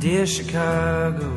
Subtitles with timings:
[0.00, 1.28] Dear Chicago.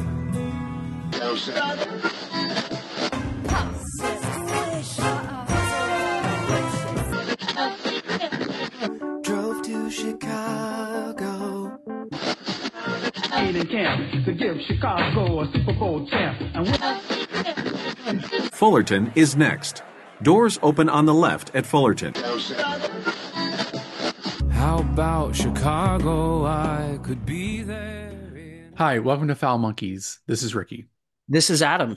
[9.23, 11.79] Drove to Chicago.
[14.25, 16.37] to give Chicago a Super Bowl champ.
[18.53, 19.81] Fullerton is next.
[20.21, 22.13] Doors open on the left at Fullerton.
[25.01, 26.45] How about Chicago?
[26.45, 28.37] I could be there.
[28.37, 30.19] in- Hi, welcome to Foul Monkeys.
[30.27, 30.85] This is Ricky.
[31.27, 31.95] This is Adam.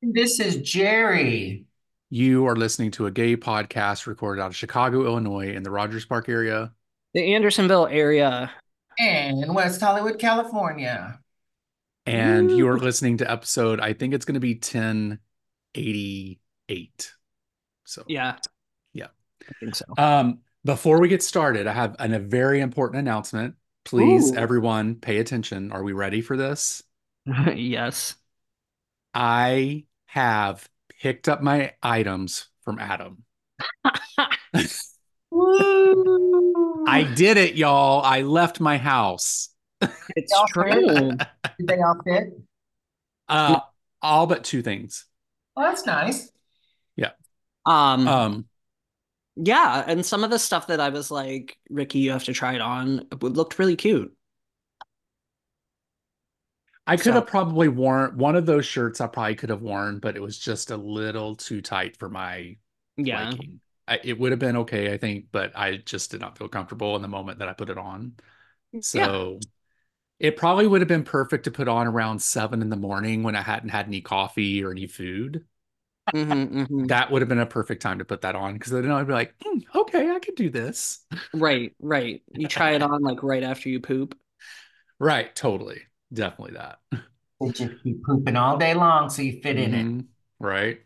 [0.00, 1.64] This is Jerry.
[2.10, 6.04] You are listening to a gay podcast recorded out of Chicago, Illinois, in the Rogers
[6.06, 6.70] Park area.
[7.12, 8.52] The Andersonville area.
[9.00, 11.18] and West Hollywood, California.
[12.06, 17.12] And you are listening to episode, I think it's going to be 1088.
[17.84, 18.36] So, Yeah.
[18.92, 19.08] Yeah.
[19.42, 19.86] I think so.
[19.98, 23.56] Um, before we get started, I have an, a very important announcement.
[23.84, 24.36] Please, Ooh.
[24.36, 25.72] everyone, pay attention.
[25.72, 26.82] Are we ready for this?
[27.54, 28.14] yes.
[29.12, 30.68] I have
[31.00, 33.24] picked up my items from Adam.
[36.86, 38.02] I did it, y'all.
[38.02, 39.50] I left my house.
[40.16, 41.10] It's true.
[41.10, 42.32] Did they all fit?
[43.28, 43.60] Uh,
[44.00, 45.04] all but two things.
[45.56, 46.30] Well, that's nice.
[47.66, 48.44] Um, Um,
[49.36, 52.54] yeah, and some of the stuff that I was like, Ricky, you have to try
[52.54, 54.14] it on, it looked really cute.
[56.86, 59.00] I could So- have probably worn one of those shirts.
[59.00, 62.56] I probably could have worn, but it was just a little too tight for my
[62.96, 63.30] Yeah.
[63.30, 63.60] liking.
[63.88, 66.96] I, it would have been okay, I think, but I just did not feel comfortable
[66.96, 68.14] in the moment that I put it on.
[68.80, 69.40] So
[70.18, 73.36] it probably would have been perfect to put on around seven in the morning when
[73.36, 75.44] I hadn't had any coffee or any food.
[76.12, 76.88] Mhm, mhm.
[76.88, 79.12] That would have been a perfect time to put that on because then I'd be
[79.12, 81.00] like, "Hmm, okay, I could do this.
[81.32, 82.22] Right, right.
[82.32, 84.16] You try it on like right after you poop.
[84.98, 85.82] Right, totally.
[86.12, 86.80] Definitely that.
[87.40, 89.86] They just keep pooping all day long, so you fit in it.
[89.86, 90.08] Mhm,
[90.40, 90.80] Right.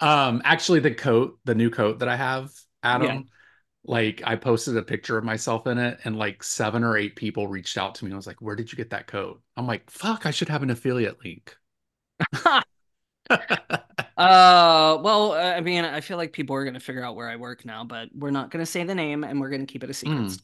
[0.00, 3.22] Um, actually, the coat, the new coat that I have, Adam, Yeah.
[3.84, 7.48] like I posted a picture of myself in it, and like seven or eight people
[7.48, 8.12] reached out to me.
[8.12, 10.62] I was like, "Where did you get that coat?" I'm like, "Fuck, I should have
[10.64, 11.56] an affiliate link."
[14.18, 17.36] Uh, well, uh, I mean, I feel like people are gonna figure out where I
[17.36, 19.94] work now, but we're not gonna say the name and we're gonna keep it a
[19.94, 20.20] secret.
[20.20, 20.38] Mm.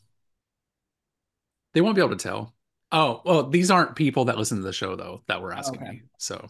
[1.72, 2.54] They won't be able to tell.
[2.92, 5.90] Oh, well, these aren't people that listen to the show though that were asking Okay.
[5.90, 6.48] me, so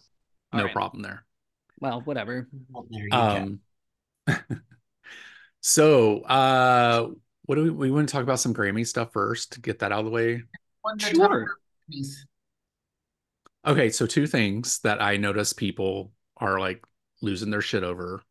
[0.52, 0.74] All no right.
[0.74, 1.24] problem there.
[1.80, 2.48] Well, whatever.
[2.70, 3.16] Well, there you.
[3.18, 3.60] Um,
[5.60, 7.08] so uh,
[7.46, 9.92] what do we we want to talk about some Grammy stuff first to get that
[9.92, 10.42] out of the way?
[10.82, 11.56] One to Sure.
[13.66, 16.84] Okay, so two things that I notice people are like
[17.24, 18.22] losing their shit over.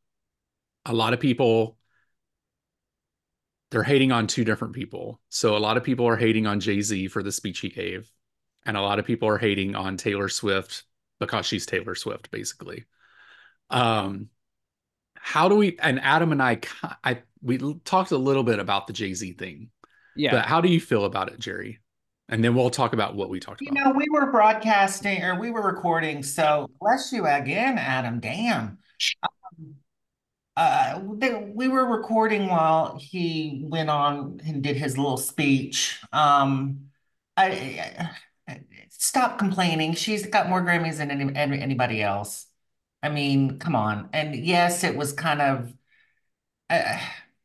[0.86, 1.78] A lot of people
[3.72, 5.20] they're hating on two different people.
[5.30, 8.08] So a lot of people are hating on Jay-Z for the speech he gave,
[8.68, 10.84] and a lot of people are hating on Taylor Swift
[11.20, 12.86] because she's Taylor Swift basically.
[13.70, 14.30] Um
[15.16, 16.60] how do we and Adam and I
[17.04, 19.70] I we talked a little bit about the Jay-Z thing.
[20.16, 20.32] Yeah.
[20.32, 21.80] But how do you feel about it, Jerry?
[22.30, 23.80] And then we'll talk about what we talked You about.
[23.80, 28.20] You know, we were broadcasting or we were recording, so bless you again, Adam.
[28.20, 28.78] Damn.
[29.24, 29.76] Um,
[30.56, 31.00] uh,
[31.56, 36.00] we were recording while he went on and did his little speech.
[36.12, 36.90] Um,
[37.38, 38.10] I,
[38.48, 39.94] I stop complaining.
[39.94, 42.48] She's got more Grammys than any, any- anybody else.
[43.02, 44.10] I mean, come on.
[44.14, 45.74] And yes, it was kind of,
[46.70, 47.00] uh,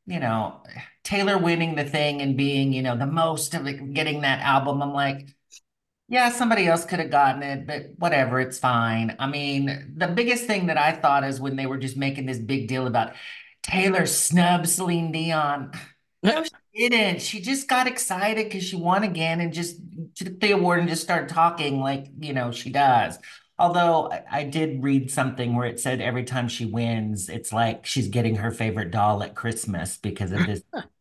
[0.06, 0.62] you know,
[1.04, 4.82] Taylor winning the thing and being, you know, the most of it, getting that album.
[4.82, 5.28] I'm like,
[6.08, 9.14] yeah, somebody else could have gotten it, but whatever, it's fine.
[9.18, 12.38] I mean, the biggest thing that I thought is when they were just making this
[12.38, 13.12] big deal about
[13.62, 15.72] Taylor snubs Celine Dion.
[16.20, 17.22] No, she didn't.
[17.22, 19.76] She just got excited because she won again and just
[20.16, 23.16] took the award and just started talking like, you know, she does.
[23.56, 27.86] Although I, I did read something where it said every time she wins, it's like
[27.86, 30.60] she's getting her favorite doll at Christmas because of this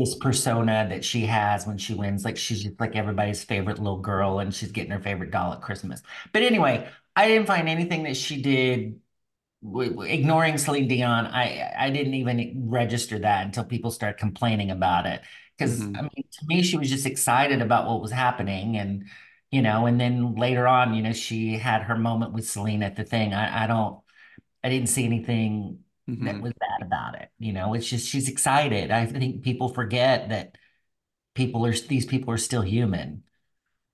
[0.00, 2.24] this persona that she has when she wins.
[2.24, 5.62] Like she's just like everybody's favorite little girl and she's getting her favorite doll at
[5.62, 6.02] Christmas.
[6.32, 9.00] But anyway, I didn't find anything that she did
[9.62, 11.26] ignoring Celine Dion.
[11.26, 15.22] I I didn't even register that until people started complaining about it.
[15.58, 15.94] Because Mhm.
[15.94, 19.06] I mean, to me, she was just excited about what was happening and
[19.50, 22.94] you know, and then later on, you know, she had her moment with Celine at
[22.96, 23.34] the thing.
[23.34, 24.00] I, I don't
[24.64, 25.80] I didn't see anything
[26.22, 26.42] that Mhm.
[26.42, 27.30] was bad about it.
[27.38, 28.90] You know, it's just she's excited.
[28.90, 30.56] I think people forget that
[31.34, 33.24] people are these people are still human.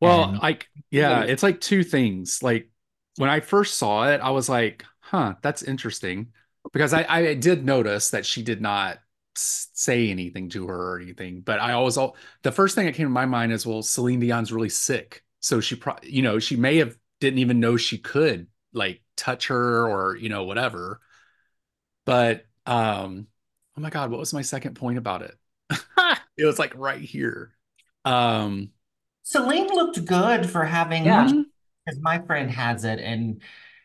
[0.00, 2.42] Well, like, yeah, it's like two things.
[2.42, 2.70] Like
[3.16, 6.32] when I first saw it, I was like, huh, that's interesting.
[6.72, 8.98] Because I, I did notice that she did not
[9.34, 11.40] say anything to her or anything.
[11.40, 14.20] But I always, all the first thing that came to my mind is, well, Celine
[14.20, 17.96] Dion's really sick, so she, pro- you know, she may have didn't even know she
[17.98, 21.00] could like touch her or you know whatever.
[22.06, 23.28] But um,
[23.76, 25.36] oh my god, what was my second point about it?
[26.38, 27.52] it was like right here.
[28.06, 28.70] Um,
[29.24, 31.30] Celine looked good for having Yeah.
[31.84, 33.42] because my friend has it and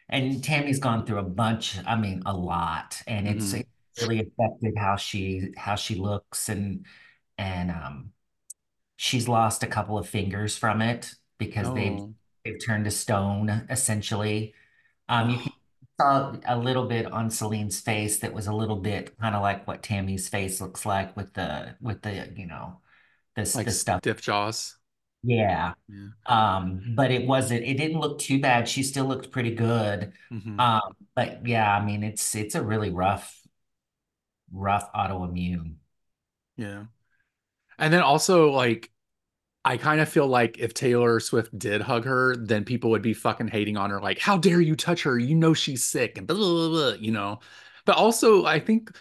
[0.09, 3.67] and Tammy's gone through a bunch, I mean a lot, and it's it
[4.01, 6.85] really affected how she how she looks and
[7.37, 8.13] and um
[8.97, 12.15] she's lost a couple of fingers from it because they've oh,
[12.45, 14.53] they've turned to stone essentially.
[15.09, 15.53] Um you can-
[16.01, 19.67] saw a little bit on Celine's face that was a little bit kind of like
[19.67, 22.81] what Tammy's face looks like with the with the you know
[23.35, 24.77] this like the stuff stiff jaws.
[25.23, 25.73] yeah.
[25.87, 26.09] Yeah.
[26.25, 28.67] Um, but it wasn't, it didn't look too bad.
[28.67, 30.13] She still looked pretty good.
[30.31, 30.59] Mhm.
[30.59, 33.41] Um, but yeah, I mean, it's it's a really rough,
[34.51, 35.75] rough autoimmune.
[36.57, 36.85] Yeah.
[37.77, 38.91] And then also like
[39.63, 43.13] I kind of feel like if Taylor Swift did hug her, then people would be
[43.13, 45.19] fucking hating on her like how dare you touch her?
[45.19, 47.39] You know she's sick and blah, blah, blah, blah, you know.
[47.85, 48.91] But also I think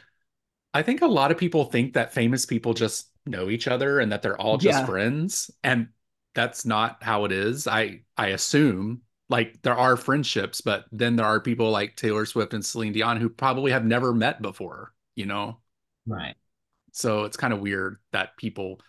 [0.74, 4.12] I think a lot of people think that famous people just know each other and
[4.12, 4.84] that they're all just Yeah.
[4.84, 5.88] friends and
[6.34, 7.66] that's not how it is.
[7.68, 12.54] I I assume like there are friendships, but then there are people like Taylor Swift
[12.54, 15.60] and Celine Dion who probably have never met before, you know.
[16.06, 16.36] Right.
[16.92, 18.80] So it's kind of weird that people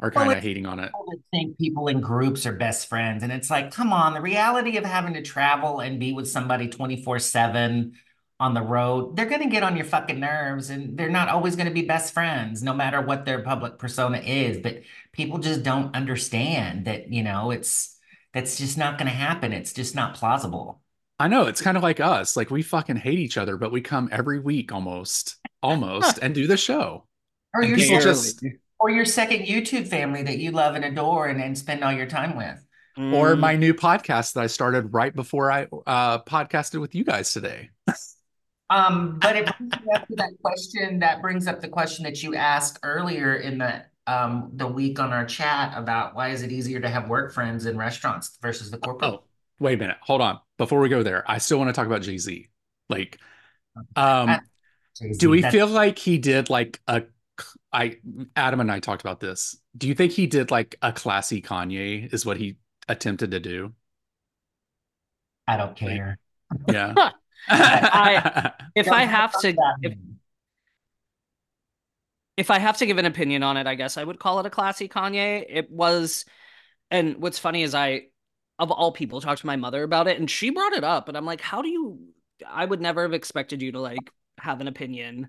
[0.00, 0.86] are Well, kind of it's- hating on it.
[0.92, 3.22] People think people in groups are best friends.
[3.22, 6.68] And it's like, come on, the reality of having to travel and be with somebody
[6.68, 7.92] 24/7
[8.40, 11.70] on the road, they're gonna get on your fucking nerves and they're not always gonna
[11.70, 14.58] be best friends, no matter what their public persona is.
[14.58, 14.82] But
[15.12, 17.96] people just don't understand that, you know, it's
[18.32, 19.52] that's just not gonna happen.
[19.52, 20.80] It's just not plausible.
[21.20, 22.36] I know it's kind of like us.
[22.36, 26.48] Like we fucking hate each other, but we come every week almost, almost, and do
[26.48, 27.06] the show.
[27.54, 28.44] Or And your people just
[28.80, 32.06] or your second YouTube family that you love and adore and, and spend all your
[32.06, 32.60] time with.
[32.96, 33.40] or Mm.
[33.40, 37.70] my new podcast that I started right before I uh podcasted with you guys today.
[38.70, 42.22] Um, but it brings me up to that question, that brings up the question that
[42.22, 46.52] you asked earlier in the um the week on our chat about why is it
[46.52, 49.10] easier to have work friends in restaurants versus the corporate?
[49.14, 49.24] Oh,
[49.58, 49.96] wait a minute.
[50.02, 50.38] Hold on.
[50.56, 52.48] Before we go there, I still want to talk about Jay-Z.
[52.88, 53.18] Like,
[53.96, 54.40] um,
[54.96, 57.02] Jay-Z, do we feel like he did like a
[57.74, 57.96] I
[58.36, 59.56] Adam and I talked about this.
[59.76, 62.56] Do you think he did like a classy Kanye is what he
[62.88, 63.74] attempted to do?
[65.46, 66.18] I don't care.
[66.68, 66.94] Yeah.
[67.48, 69.94] I- If Don't I have to, if,
[72.36, 74.46] if I have to give an opinion on it, I guess I would call it
[74.46, 75.44] a classy Kanye.
[75.48, 76.24] It was,
[76.90, 78.06] and what's funny is I,
[78.58, 81.16] of all people, talked to my mother about it, and she brought it up, and
[81.16, 82.00] I'm like, how do you?
[82.46, 85.28] I would never have expected you to like have an opinion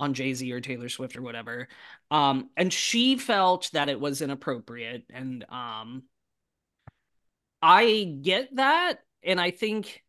[0.00, 1.68] on Jay Z or Taylor Swift or whatever.
[2.10, 6.02] Um, and she felt that it was inappropriate, and um,
[7.62, 10.02] I get that, and I think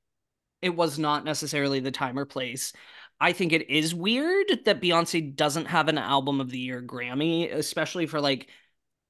[0.62, 2.74] it was not necessarily the time or place.
[3.20, 7.54] I think it is weird that Beyonce doesn't have an album of the year Grammy,
[7.54, 8.50] especially for like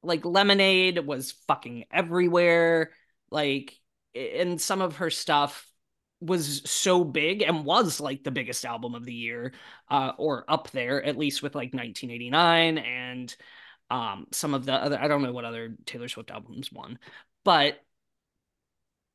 [0.04, 2.92] like Lemonade was fucking everywhere.
[3.30, 3.78] Like
[4.14, 5.71] and some of her stuff
[6.22, 9.54] was so big and was like the biggest album of the year
[9.90, 13.36] uh or up there at least with like 1989 and
[13.90, 17.00] um some of the other I don't know what other Taylor Swift albums won.
[17.44, 17.80] But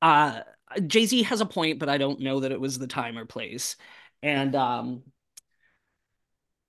[0.02, 0.40] uh
[0.87, 3.76] Jay-Z has a point, but I don't know that it was the time or place.
[4.23, 5.02] And um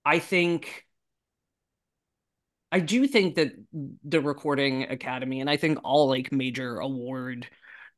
[0.06, 0.86] I think
[2.72, 3.54] I do think that
[4.04, 7.48] the Recording Academy and I think all like major award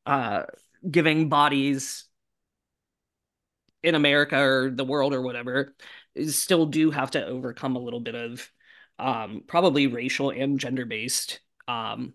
[0.06, 0.44] uh
[0.90, 2.06] giving bodies
[3.84, 5.76] in America or the world or whatever
[6.28, 8.52] still do have to overcome a little bit of
[9.00, 12.14] um probably racial and gender-based um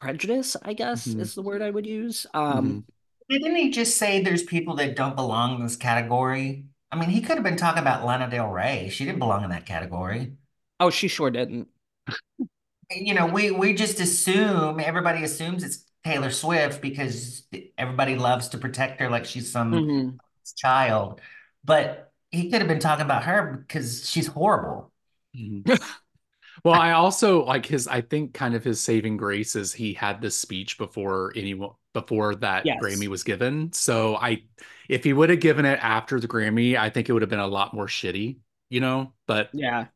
[0.00, 1.20] prejudice, I guess Mhm.
[1.20, 2.26] is the word I would use.
[2.34, 2.84] Um Mhm.
[3.28, 6.66] Didn't he just say there's people that don't belong in this category?
[6.90, 8.88] I mean, he could have been talking about Lana Del Rey.
[8.90, 10.36] She didn't belong in that category.
[10.78, 11.68] oh, she sure didn't.
[12.90, 17.44] You know, we we just assume everybody assumes it's Taylor Swift because
[17.76, 20.18] everybody loves to protect her like she's some Mhm.
[20.56, 21.20] child.
[21.64, 24.92] But he could have been talking about her because she's horrible.
[25.36, 25.64] Mhm.
[26.64, 27.86] well, I also like his.
[27.88, 32.36] I think kind of his saving grace is he had this speech before anyone before
[32.36, 32.80] that Yes.
[32.82, 33.72] Grammy was given.
[33.72, 34.44] So I,
[34.88, 37.40] if he would have given it after the Grammy, I think it would have been
[37.40, 38.38] a lot more shitty,
[38.70, 39.12] you know.
[39.26, 39.86] But Yeah.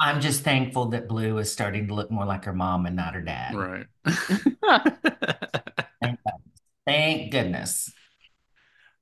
[0.00, 3.14] I'm just thankful that Blue is starting to look more like her mom and not
[3.14, 3.54] her dad.
[3.54, 3.86] right.
[6.92, 7.92] Thank, goodness.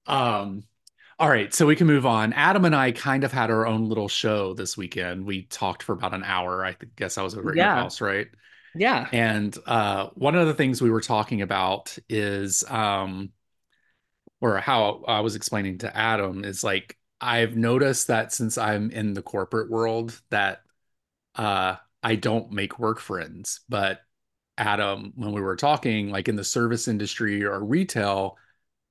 [0.07, 0.65] um.
[1.19, 2.33] All right, so we can move on.
[2.33, 5.27] Adam and I kind of had our own little show this weekend.
[5.27, 6.65] We talked for about an hour.
[6.65, 8.27] I th- guess I was over at your house, right?
[8.75, 9.07] Yeah.
[9.13, 13.33] And uh, one of the things we were talking about is, um,
[14.41, 19.13] or how I was explaining to Adam is like I've noticed that since I'm in
[19.13, 20.63] the corporate world that
[21.35, 23.61] uh, I don't make work friends.
[23.69, 24.01] But
[24.61, 28.39] Adam, when we were talking, like in the service industry or retail,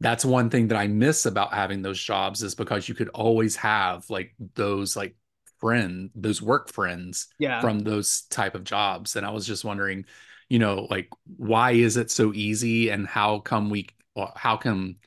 [0.02, 3.56] that's one thing that I miss about having those jobs is because you could always
[3.58, 5.16] have like those like
[5.60, 7.62] friend, those work friends Yeah.
[7.62, 9.16] from those type of jobs.
[9.16, 10.06] And I was just wondering,
[10.50, 13.88] you know, like why is it so easy and how come we
[14.36, 14.98] how come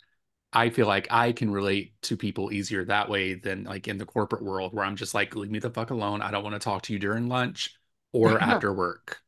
[0.52, 4.06] I feel like I can relate to people easier that way than like in the
[4.06, 6.22] corporate world where I'm just like, leave me the fuck alone.
[6.22, 7.74] I don't want to talk to you during lunch
[8.12, 9.18] or after work.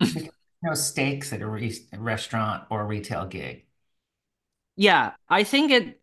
[0.64, 3.66] No stakes at a re- restaurant or a retail gig.
[4.76, 6.00] Yeah, I think it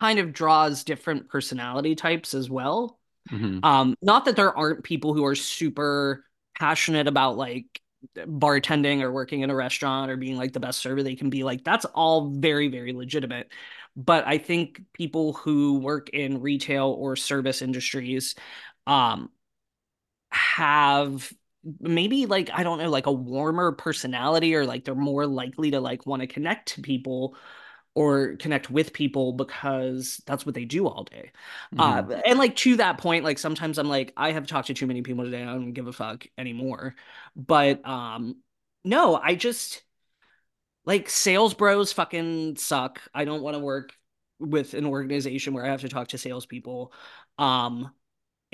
[0.00, 2.98] kind of draws different personality types as well.
[3.30, 3.64] Mhm.
[3.64, 6.24] Um, not that there aren't people who are super
[6.58, 7.66] passionate about like
[8.16, 11.44] bartending or working in a restaurant or being like the best server they can be.
[11.44, 13.50] Like that's all very, very legitimate.
[13.96, 18.34] But I think people who work in retail or service industries
[18.86, 19.30] um
[20.30, 21.32] have
[21.80, 25.80] maybe like I don't know, like a warmer personality or like they're more likely to
[25.80, 27.36] like want to connect to people
[27.94, 31.32] or connect with people because that's what they do all day.
[31.72, 31.78] Mhm.
[31.80, 34.86] Uh, and like to that point, like sometimes I'm like, I have talked to too
[34.86, 35.42] many people today.
[35.42, 36.94] I don't give a fuck anymore.
[37.36, 38.36] But um,
[38.84, 39.82] no, I just
[40.84, 43.00] like sales bros fucking suck.
[43.14, 43.92] I don't want to work
[44.38, 46.92] with an organization where I have to talk to salespeople.
[47.38, 47.90] Um,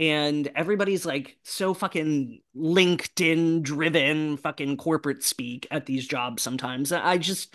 [0.03, 6.91] and everybody's like so fucking LinkedIn driven, fucking corporate speak at these jobs sometimes.
[6.91, 7.55] I just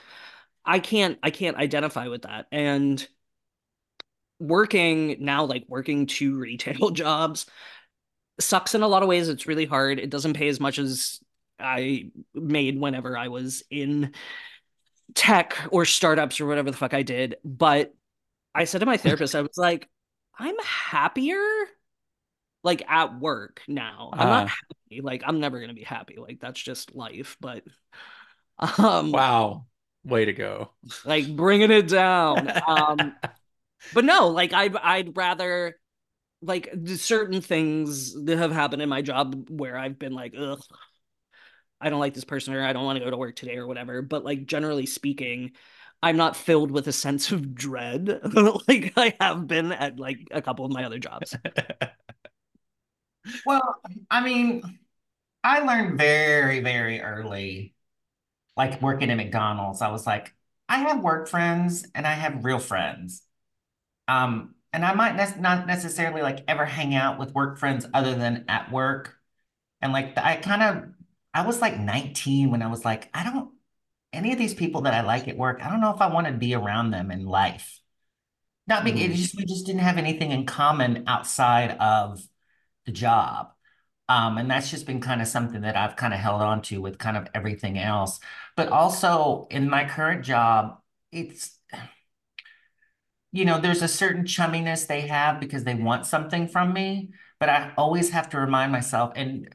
[0.63, 2.48] I can't I can't identify with that.
[2.54, 3.06] And
[4.39, 7.48] working now, like working two retail jobs,
[8.39, 9.27] sucks in a lot of ways.
[9.27, 10.00] It's really hard.
[10.00, 11.20] It doesn't pay as much as
[11.60, 14.13] I made whenever I was in
[15.16, 17.36] tech or startups or whatever the fuck I did.
[17.44, 17.94] But
[18.56, 19.89] I said to my therapist, I was like,
[20.39, 21.44] I'm happier
[22.68, 24.14] like at work now.
[24.18, 24.50] I'm not Uh.
[24.50, 25.02] happy.
[25.02, 26.18] Like I'm never gonna be happy.
[26.18, 27.38] Like that's just life.
[27.42, 27.64] But
[28.60, 29.66] um Wow.
[30.04, 30.72] Way to go.
[31.04, 32.52] like bringing it down.
[32.68, 33.16] Um
[33.92, 35.78] but no, like I'd I'd rather
[36.42, 40.62] like certain things that have happened in my job where I've been like, ugh,
[41.80, 43.68] I don't like this person or I don't want to go to work today or
[43.68, 44.02] whatever.
[44.02, 45.52] But like generally speaking,
[46.02, 48.20] I'm not filled with a sense of dread
[48.68, 51.38] like I have been at like a couple of my other jobs.
[53.46, 54.80] Well, I mean,
[55.44, 57.76] I learned very, very early,
[58.58, 59.82] like working at McDonald's.
[59.82, 60.34] I was like,
[60.70, 63.24] I have work friends and I have real friends.
[64.08, 68.16] Um, and I might ne not necessarily like ever hang out with work friends other
[68.16, 69.18] than at work.
[69.82, 70.86] And like I kind of,
[71.34, 73.52] I was like 19 when I was like, I don't,
[74.14, 76.28] any of these people that I like at work, I don't know if I want
[76.28, 77.82] to be around them in life.
[78.68, 79.16] Not being, it Mhm.
[79.16, 82.22] just, we just didn't have anything in common outside of
[82.88, 83.51] the job.
[84.10, 86.82] Um, and that's just been kind of something that I've kind of held on to
[86.82, 88.20] with kind of everything else.
[88.56, 90.79] But also in my current job,
[91.12, 91.60] it's,
[93.34, 97.50] you know, there's a certain chumminess they have because they want something from me, but
[97.50, 99.53] I always have to remind myself, and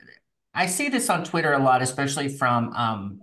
[0.55, 3.23] I see this on Twitter a lot, especially from um,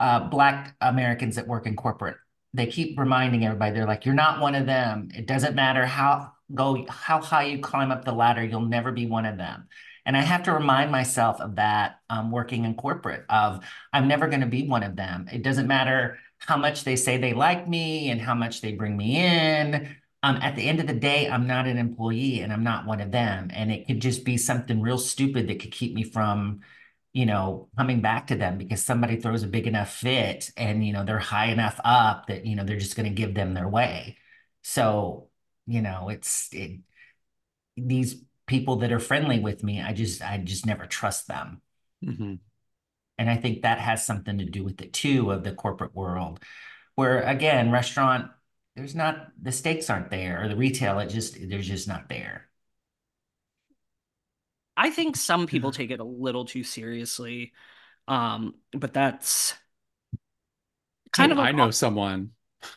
[0.00, 2.16] uh, Black Americans that work in corporate.
[2.52, 5.08] They keep reminding everybody, they're like, you're not one of them.
[5.14, 9.06] It doesn't matter how go how high you climb up the ladder, you'll never be
[9.06, 9.68] one of them.
[10.04, 14.28] And I have to remind myself of that um, working in corporate of I'm never
[14.28, 15.28] going to be one of them.
[15.32, 18.96] It doesn't matter how much they say they like me and how much they bring
[18.96, 19.96] me in.
[20.24, 23.00] Um, at the end of the day, I'm not an employee and I'm not one
[23.00, 23.50] of them.
[23.52, 26.60] And it could just be something real stupid that could keep me from,
[27.12, 30.92] you know, coming back to them because somebody throws a big enough fit and, you
[30.92, 33.68] know, they're high enough up that, you know, they're just going to give them their
[33.68, 34.16] way.
[34.62, 35.28] So,
[35.66, 36.80] you know, it's it,
[37.76, 41.62] these people that are friendly with me, I just I just never trust them.
[42.04, 42.40] Mhm.
[43.18, 46.40] And I think that has something to do with it too of the corporate world,
[46.94, 48.30] where again, restaurant,
[48.76, 52.48] there's not the stakes aren't there, or the retail, it just there's just not there.
[54.76, 57.52] I think some people take it a little too seriously.
[58.08, 59.54] Um, but that's
[61.12, 62.30] kind of I know someone.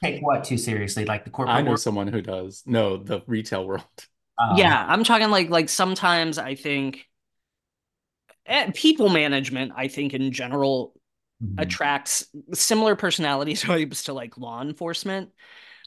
[0.03, 1.79] Take what too seriously, like the corporate I know world.
[1.79, 2.63] someone who does.
[2.65, 3.83] No, the retail world.
[4.37, 7.05] Um, yeah, I'm talking like like sometimes I think
[8.45, 10.93] eh, people management, I think in general
[11.41, 11.61] mhm.
[11.61, 15.31] attracts similar personality types to like law enforcement,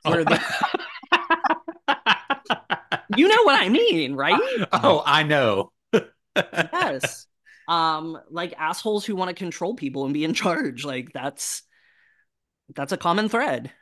[0.05, 0.11] Oh.
[0.11, 0.39] where they
[3.17, 4.41] You know what I mean, right?
[4.73, 5.73] oh, I know.
[6.35, 7.27] yes.
[7.67, 10.85] Um, like assholes who want to control people and be in charge.
[10.85, 11.63] Like that's
[12.75, 13.73] that's a common thread.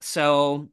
[0.00, 0.68] So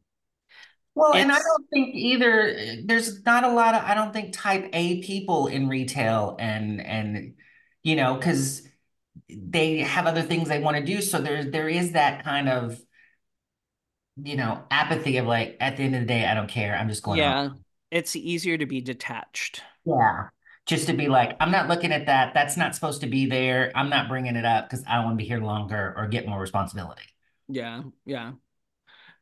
[0.95, 4.69] Well, and I don't think either, there's not a lot of, I don't think type
[4.73, 7.35] A people in retail and and
[7.83, 8.63] you know, because
[9.29, 11.01] they have other things they want to do.
[11.01, 12.79] So there there is that kind of,
[14.21, 16.75] you know, apathy of like, at the end of the day, I don't care.
[16.75, 17.63] I'm just going yeah, on.
[17.91, 19.61] it's easier to be detached.
[19.85, 20.29] Yeah.
[20.65, 22.33] Just to be like, I'm not looking at that.
[22.33, 23.71] That's not supposed to be there.
[23.75, 26.41] I'm not bringing it up because I want to be here longer or get more
[26.41, 27.03] responsibility.
[27.47, 28.33] Yeah, yeah.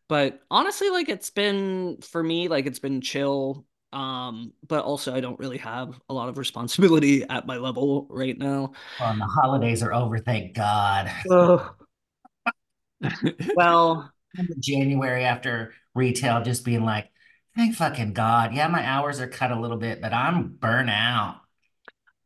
[0.08, 3.66] But honestly, like it's been for me, like it's been chill.
[3.94, 8.38] Um, but also I don't really have a lot of responsibility at my level right
[8.38, 8.74] now.
[9.00, 11.12] Well, and the holidays are over, thank God.
[13.56, 14.12] Well,
[14.60, 17.10] January after retail just being like,
[17.56, 18.54] thank fucking God.
[18.54, 21.42] Yeah, my hours are cut a little bit, but I'm burnt out.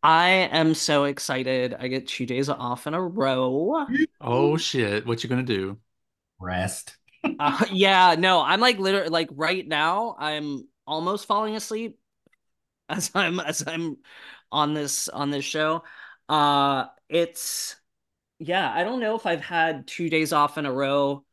[0.01, 1.75] I am so excited.
[1.77, 3.85] I get two days off in a row.
[4.21, 5.77] oh shit, what you gonna do?
[6.39, 6.98] Rest.
[7.37, 11.99] Uh, yeah, no, I'm like literally like right now, I'm almost falling asleep
[12.89, 13.97] as I'm as I'm
[14.51, 15.83] on this on this show.
[16.29, 17.75] Uh it's
[18.39, 21.25] yeah, I don't know if I've had two days off in a row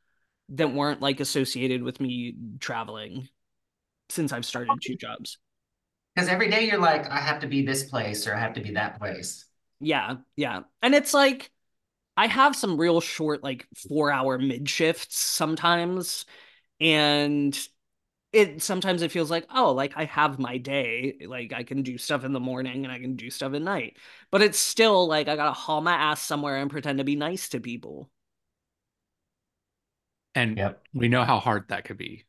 [0.50, 3.28] that weren't like associated with me traveling
[4.11, 5.38] since I've started two jobs.
[6.14, 8.61] Because every day you're like, I have to be this place or I have to
[8.61, 9.45] be that place.
[9.81, 10.62] Yeah, yeah.
[10.83, 11.50] And it's like
[12.17, 16.25] I have some real short, like four hour mid shifts sometimes.
[16.81, 17.59] And
[18.33, 21.19] it sometimes it feels like, oh, like I have my day.
[21.27, 23.99] Like I can do stuff in the morning and I can do stuff at night.
[24.31, 27.49] But it's still like I gotta haul my ass somewhere and pretend to be nice
[27.51, 28.11] to people.
[30.37, 30.83] And Yep.
[30.95, 32.27] we know how hard that could be.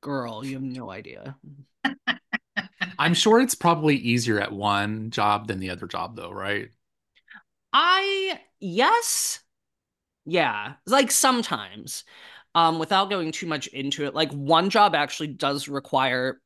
[0.00, 1.36] Girl, you have no idea.
[2.98, 6.70] I'm sure it's probably easier at one job than the other job, though, right?
[7.78, 9.40] I yes.
[10.24, 10.74] Yeah.
[10.86, 12.04] Like sometimes.
[12.54, 16.40] Um, without going too much into it, like one job actually does require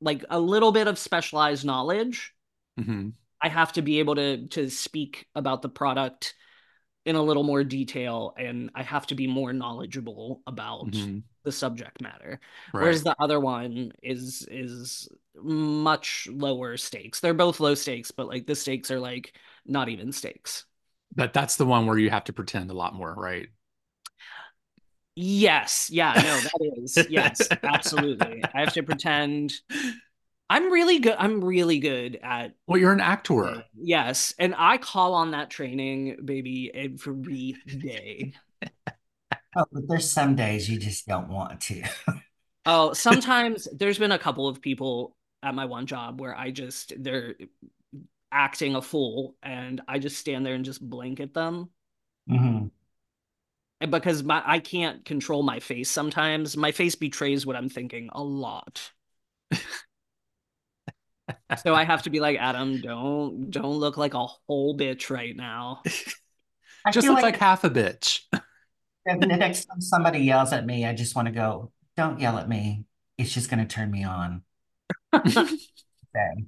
[0.00, 2.34] like a little bit of specialized knowledge.
[2.78, 3.10] hmm
[3.42, 6.34] I have to be able to to speak about the product
[7.06, 11.52] in a little more detail and I have to be more knowledgeable about hmm the
[11.52, 12.40] subject matter.
[12.72, 12.80] Right.
[12.82, 17.20] Whereas the other one is is much lower stakes.
[17.20, 19.34] They're both low stakes, but like the stakes are like
[19.66, 20.64] not even stakes.
[21.14, 23.48] But that's the one where you have to pretend a lot more, right?
[25.16, 25.90] Yes.
[25.90, 27.04] Yeah, no, that is.
[27.08, 28.48] Yes, absolutely.
[28.54, 29.52] I have to pretend
[30.48, 31.16] I'm really good.
[31.18, 33.44] I'm really good at Well, you're an actor.
[33.44, 38.34] Uh, yes, and I call on that training, baby, every day.
[39.56, 41.82] Oh, but there's some days you just don't want to.
[42.66, 46.92] Oh, sometimes there's been a couple of people at my one job where I just
[47.02, 47.34] they're
[48.32, 51.70] acting a fool and I just stand there and just blink at them.
[52.26, 52.70] Mhm.
[53.80, 56.56] And because my I can't control my face sometimes.
[56.56, 58.90] My face betrays what I'm thinking a lot.
[61.56, 65.36] So I have to be like, Adam, don't don't look like a whole bitch right
[65.36, 65.82] now.
[66.84, 68.20] I Just feel looks like like half a bitch.
[69.06, 72.38] And the next time somebody yells at me, I just want to go, don't yell
[72.38, 72.84] at me.
[73.18, 74.42] It's just going to turn me on.
[76.14, 76.46] Okay.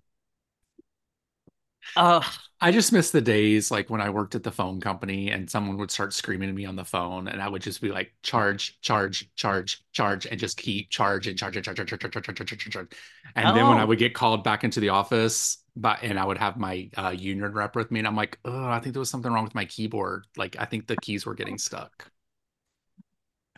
[1.96, 2.24] Ugh.
[2.60, 5.76] I just miss the days like when I worked at the phone company and someone
[5.78, 8.80] would start screaming at me on the phone and I would just be like, charge,
[8.82, 12.36] charge, charge, charge, and just keep charge and charge and charge, charge, charge, charge, charge,
[12.38, 12.88] charge, charge, charge.
[13.34, 13.84] And then when I Oh.
[13.84, 17.52] would get called back into the office, but and I would have my uh, union
[17.52, 19.64] rep with me, and I'm like, oh, I think there was something wrong with my
[19.64, 20.26] keyboard.
[20.36, 22.10] Like I think the keys were getting stuck.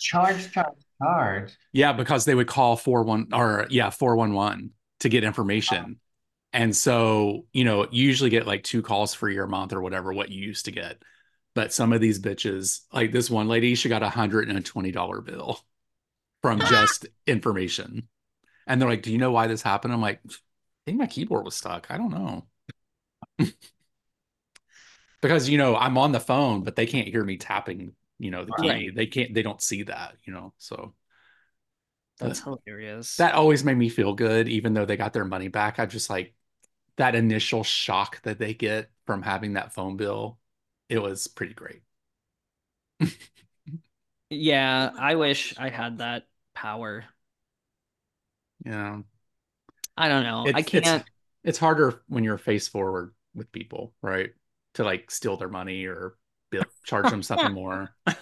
[0.01, 1.59] Charge, charge, charge.
[1.73, 5.99] Yeah, because they would call 41 or yeah, 411 to get information.
[6.55, 10.13] And so, you know, you usually get like two calls for your month or whatever
[10.13, 11.03] what you used to get.
[11.55, 14.63] But some of these bitches, like this one lady, she got a hundred and a
[14.63, 15.61] twenty dollar bill
[16.43, 18.09] from just information.
[18.69, 19.93] And they're like, Do you know why this happened?
[19.93, 20.31] I'm like, I
[20.87, 21.89] think my keyboard was stuck.
[21.91, 22.47] I don't know.
[25.21, 28.45] because you know, I'm on the phone, but they can't hear me tapping, you know,
[28.45, 28.91] the key.
[28.95, 30.55] They can't they don't see that, you know.
[30.59, 30.95] So
[32.21, 33.17] That's hilarious.
[33.17, 35.81] that always made me feel good, even though they got their money back.
[35.81, 36.33] I just like
[36.97, 40.39] that initial shock that they get from having that phone bill.
[40.89, 41.83] It was pretty great.
[44.31, 47.05] yeah, I wish I had that power.
[48.65, 49.03] Yeah.
[49.97, 50.51] I don't know.
[50.53, 51.05] I It's, it's, can't.
[51.43, 54.31] it's harder when you're face forward with people, right?
[54.75, 56.17] To like steal their money or
[56.51, 57.95] bill, charge them something more.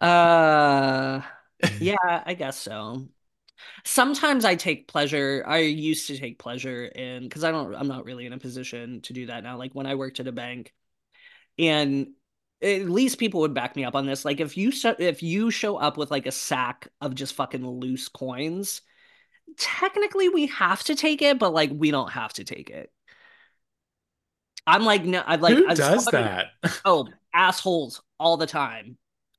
[0.00, 1.22] Uh,
[1.78, 1.96] yeah,
[2.26, 3.08] I guess so.
[3.84, 5.44] Sometimes I take pleasure.
[5.46, 7.74] I used to take pleasure in because I don't.
[7.74, 9.56] I'm not really in a position to do that now.
[9.58, 10.72] Like when I worked at a bank,
[11.58, 12.08] and
[12.62, 14.24] at least people would back me up on this.
[14.24, 17.66] Like if you show, if you show up with like a sack of just fucking
[17.66, 18.82] loose coins,
[19.58, 22.90] technically we have to take it, but like we don't have to take it.
[24.66, 26.46] I'm like no, I like Who does somebody- that?
[26.84, 28.96] Oh, assholes all the time.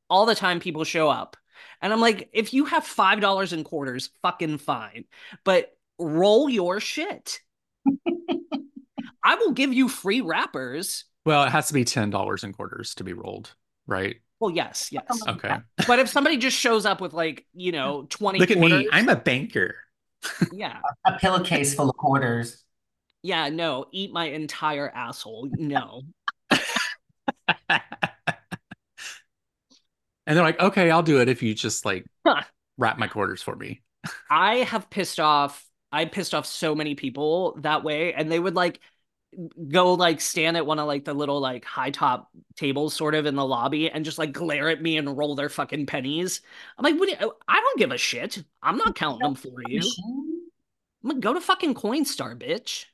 [0.10, 1.38] All the time people show up.
[1.82, 5.06] And I'm like, if you have five dollars in quarters, fucking fine.
[5.44, 7.40] But roll your shit.
[9.24, 11.06] I will give you free wrappers.
[11.26, 13.54] Well, it has to be ten dollars in quarters to be rolled,
[13.88, 14.18] right?
[14.40, 15.06] Well, yes, yes.
[15.26, 15.56] Okay.
[15.88, 18.90] But if somebody just shows up with like, you know, 20 Look at me.
[18.92, 19.76] I'm a banker.
[20.52, 20.80] yeah.
[21.06, 22.62] A pillowcase full of quarters.
[23.22, 25.50] Yeah, no, eat my entire asshole.
[25.54, 26.02] No.
[30.26, 32.44] And they're like, okay, I'll do it if you just like Huh.
[32.78, 33.82] wrap my quarters for me.
[34.30, 38.56] I have pissed off I pissed off so many people that way and they would
[38.56, 38.80] like
[39.70, 43.26] go like stand at one of like the little like high top tables sort of
[43.26, 46.42] in the lobby and just like glare at me and roll their fucking pennies.
[46.78, 48.44] I'm like, what do you- I don't give a shit.
[48.62, 49.82] I'm not counting them for you.
[51.04, 52.86] I'm gonna go to fucking Coinstar, bitch.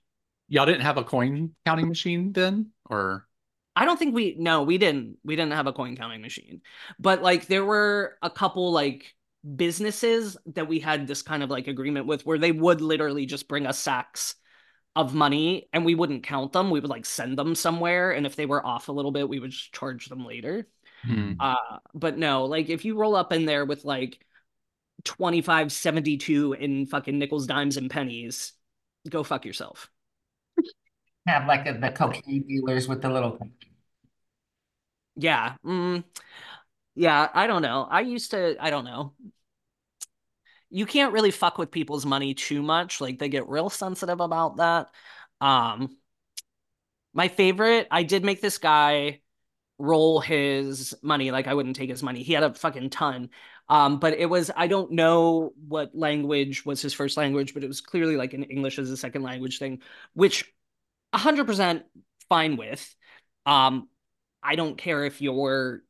[0.48, 2.72] Y'all didn't have a coin counting machine then?
[2.89, 3.28] Or
[3.80, 5.20] I don't think we no, we didn't.
[5.24, 6.62] We didn't have a coin counting machine.
[7.00, 9.15] But like there were a couple like
[9.56, 13.48] businesses that we had this kind of like agreement with where they would literally just
[13.48, 14.36] bring us sacks
[14.98, 16.72] of money and we wouldn't count them.
[16.72, 19.39] We would like send them somewhere and if they were off a little bit, we
[19.39, 20.68] would just charge them later.
[21.06, 21.34] Hmm.
[21.39, 24.20] Uh but no, like if you roll up in there with like
[25.06, 28.52] 25 72 in fucking nickels, dimes and pennies,
[29.10, 29.89] go fuck yourself.
[31.28, 33.39] Have like a, the cocaine dealers with the little.
[35.20, 35.56] Yeah.
[35.66, 36.04] Mm,
[36.96, 37.88] yeah, I don't know.
[37.90, 39.14] I used to, I don't know.
[40.70, 43.02] You can't really fuck with people's money too much.
[43.02, 44.88] Like they get real sensitive about that.
[45.42, 45.98] Um
[47.14, 49.22] my favorite, I did make this guy
[49.80, 52.24] roll his money like I wouldn't take his money.
[52.24, 53.30] He had a fucking ton.
[53.70, 57.68] Um but it was I don't know what language was his first language, but it
[57.68, 59.82] was clearly like an English as a second language thing,
[60.14, 60.46] which
[61.12, 61.86] 100%
[62.30, 62.96] fine with.
[63.46, 63.90] Um
[64.43, 65.84] I don't care if you're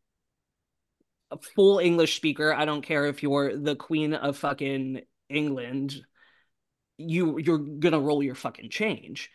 [1.32, 2.54] a full English speaker.
[2.54, 5.96] I don't care if you're the queen of fucking England.
[6.98, 9.30] You you're gonna roll your fucking change.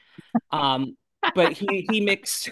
[0.51, 0.97] Um,
[1.35, 2.51] but he he mixed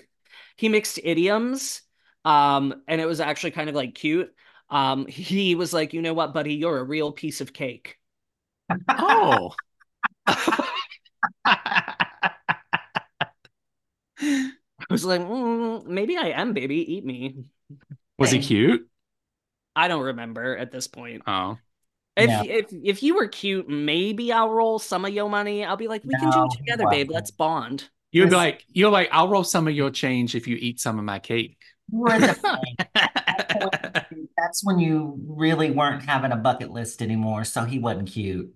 [0.56, 1.82] he mixed idioms.
[2.24, 4.32] Um, and it was actually kind of like cute.
[4.70, 7.98] Um, he was like, you know what, buddy, you're a real piece of cake.
[8.88, 9.54] Oh.
[14.90, 16.94] I was like, "Mm, maybe I am, baby.
[16.94, 17.44] Eat me.
[18.18, 18.88] Was he cute?
[19.74, 21.22] I don't remember at this point.
[21.26, 21.58] Oh.
[22.14, 22.42] If No.
[22.44, 25.64] if if you were cute, maybe I'll roll some of your money.
[25.64, 27.10] I'll be like, we can do it together, babe.
[27.10, 27.88] Let's bond.
[28.10, 30.98] You'd be like, you're like, I'll roll some of your change if you eat some
[30.98, 31.56] of my cake.
[31.90, 32.36] You were the
[34.36, 38.52] That's when you really weren't having a bucket list anymore, so he wasn't cute.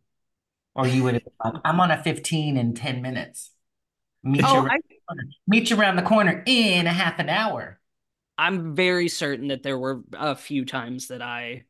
[0.74, 3.52] Or you would have I'm on a 15 in 10 minutes.
[4.22, 4.95] Meet you Oh, around I, the corner.
[5.46, 7.78] Meet you around the corner in a half an hour.
[8.38, 11.64] I'm very certain that there were a few times that I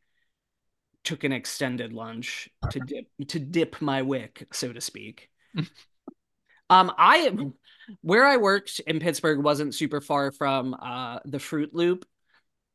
[1.04, 5.30] took an extended lunch to dip to dip my wick, so to speak.
[6.70, 7.30] um, I
[8.00, 12.04] where I worked in Pittsburgh wasn't super far from uh the Fruit Loop.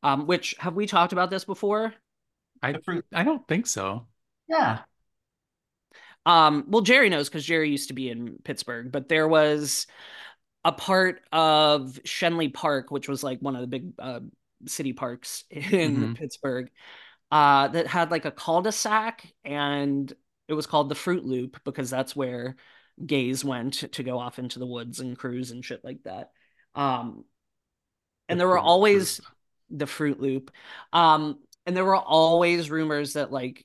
[0.04, 1.94] Um, which have we talked about this before?
[2.62, 2.74] I
[3.12, 4.06] I don't think so.
[4.48, 4.80] Yeah.
[6.24, 9.86] Um, well, Jerry knows because Jerry used to be in Pittsburgh, but there was
[10.64, 14.20] a part of Schenley Park, which was like one of the big uh,
[14.66, 16.14] city parks in Mhm.
[16.14, 16.70] Pittsburgh,
[17.30, 20.12] uh, that had like a cul-de-sac, and
[20.48, 22.56] it was called the Fruit Loop because that's where
[23.04, 26.32] gays went to go off into the woods and cruise and shit like that.
[26.74, 27.24] Um,
[28.28, 29.20] and The there were always
[29.70, 30.50] the Fruit Loop.
[30.92, 33.64] Um, and there were always rumors that like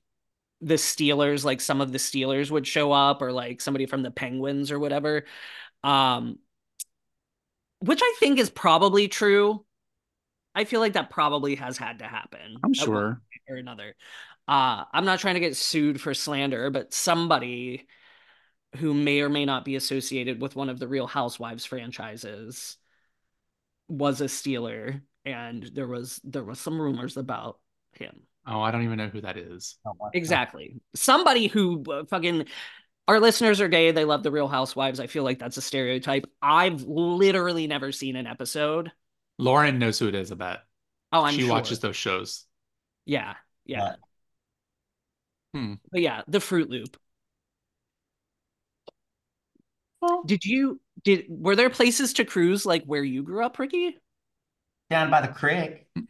[0.62, 4.12] the Steelers, like some of the Steelers would show up or like somebody from the
[4.12, 5.26] Penguins or whatever.
[5.84, 6.40] Um,
[7.80, 9.64] which I think is probably true.
[10.56, 12.58] I feel like that probably has had to happen.
[12.64, 13.22] I'm sure.
[13.48, 13.96] Or another.
[14.48, 17.88] Uh, I'm not trying to get sued for slander, but somebody
[18.78, 22.78] who may or may not be associated with one of the Real Housewives franchises
[23.88, 27.60] was a Steeler, and there was there was some rumors about
[27.94, 28.24] him.
[28.46, 29.78] Oh, I don't even know who that is.
[30.14, 30.76] Exactly.
[30.96, 32.46] Somebody who uh, fucking
[33.08, 35.00] our listeners are gay, they love the Real Housewives.
[35.00, 36.26] I feel like that's a stereotype.
[36.42, 38.92] I've literally never seen an episode.
[39.38, 40.60] Lauren knows who it is, I bet.
[41.14, 41.52] Oh, I'm she sure.
[41.52, 42.46] watches those shows.
[43.06, 43.96] Yeah, yeah.
[45.54, 45.76] Hmm.
[45.92, 46.98] But yeah, the Fruit Loop.
[50.02, 53.98] Well, Did you did were there places to cruise like where you grew up, Ricky?
[54.90, 55.88] Down by the creek.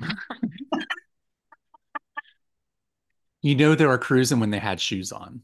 [3.41, 5.41] you know they were cruising when they had shoes on.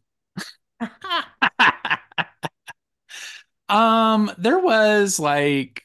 [3.70, 5.84] Um, there was like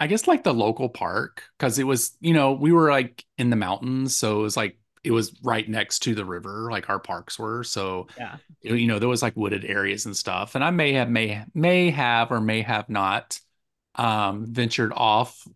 [0.00, 3.48] I guess like the local park because it was, you know, we were like in
[3.50, 6.98] the mountains, so it was like it was right next to the river, like our
[6.98, 7.62] parks were.
[7.62, 8.36] So Yeah.
[8.62, 10.54] you know, there was like wooded areas and stuff.
[10.54, 13.38] And I may have may may have or may have not
[13.94, 15.46] um ventured off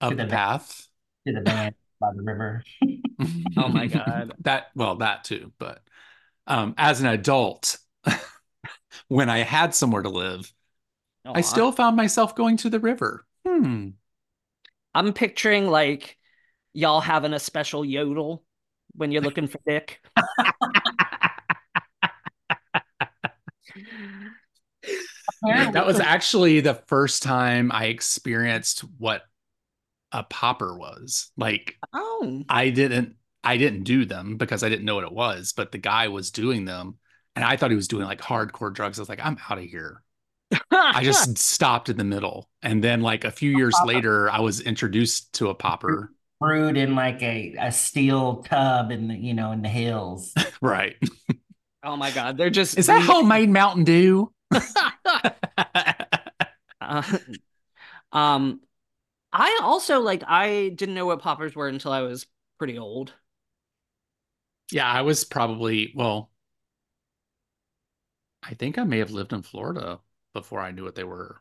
[0.00, 0.86] of To the the- path.
[1.26, 2.62] To the van by the river.
[3.58, 4.32] Oh my God.
[4.40, 5.82] that well, that too, but
[6.46, 7.78] um as an adult,
[9.08, 10.52] when I had somewhere to live,
[11.24, 11.42] I Aw.
[11.42, 13.26] still found myself going to the river.
[13.46, 13.90] Hmm.
[14.94, 16.16] I'm picturing like
[16.72, 18.42] y'all having a special yodel
[18.94, 20.00] when you're looking for dick.
[25.42, 29.22] That was actually the first time I experienced what
[30.12, 31.30] a popper was.
[31.36, 32.44] Like Oh.
[32.48, 35.78] I didn't I didn't do them because I didn't know what it was, but the
[35.78, 36.96] guy was doing them
[37.36, 38.98] and I thought he was doing like hardcore drugs.
[38.98, 40.02] I was like, I'm out of here.
[40.70, 42.48] I just stopped in the middle.
[42.62, 46.12] And then like a few years later, I was introduced to a popper.
[46.40, 50.34] Brewed in like a, a steel tub in the, you know, in the hills.
[50.62, 50.96] Right.
[51.82, 52.36] Oh my God.
[52.36, 54.30] They're just Is that homemade Mountain Dew?
[56.82, 57.02] Uh,
[58.12, 58.60] um,
[59.32, 62.26] I also like I didn't know what poppers were until I was
[62.58, 63.14] pretty old.
[64.70, 66.30] Yeah, I was probably, well,
[68.42, 70.00] I think I may have lived in Florida
[70.34, 71.40] before I knew what they were.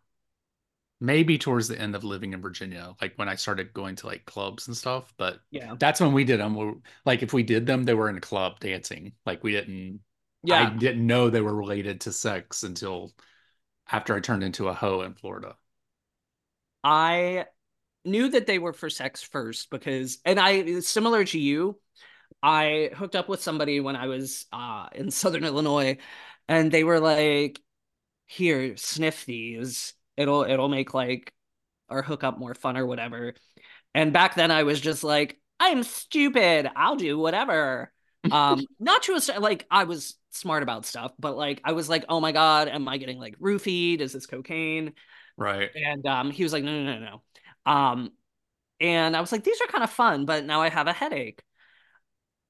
[1.02, 4.26] Maybe towards the end of living in Virginia, like when I started going to like
[4.26, 5.14] clubs and stuff.
[5.18, 5.76] But Yeah.
[5.80, 6.56] that's when we did them.
[6.56, 9.14] We- Like if we did them, they were in a club dancing.
[9.26, 10.02] Like we didn't,
[10.44, 13.14] Yeah, I didn't know they were related to sex until
[13.92, 15.58] after I turned into a hoe in Florida.
[16.84, 17.46] I
[18.06, 21.80] knew that they were for sex first because, and I, similar to you,
[22.42, 25.98] I hooked up with somebody when I was uh, in Southern Illinois,
[26.48, 27.60] and they were like,
[28.28, 29.94] "Here, sniff these.
[30.18, 31.34] It'll it'll make like
[31.90, 33.36] our hookup more fun or whatever."
[33.96, 36.70] And back then, I was just like, "I'm stupid.
[36.76, 37.92] I'll do whatever."
[38.32, 42.06] um, not to a, like I was smart about stuff, but like I was like,
[42.10, 44.02] "Oh my god, am I getting like roofied?
[44.02, 44.94] Is this cocaine?"
[45.38, 45.72] Right.
[45.76, 47.22] And um, he was like, no, no, no,
[47.66, 47.72] no.
[47.72, 48.12] Um,
[48.80, 51.42] and I was like, these are kind of fun, but now I have a headache.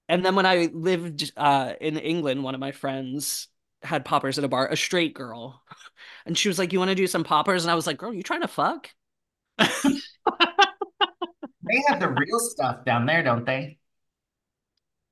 [0.09, 3.47] And then when I lived uh, in England, one of my friends
[3.83, 5.63] had poppers at a bar, a straight girl.
[6.25, 7.63] And she was like, You want to do some poppers?
[7.65, 8.89] And I was like, Girl, you trying to fuck?
[11.61, 13.77] They have the real stuff down there, don't they?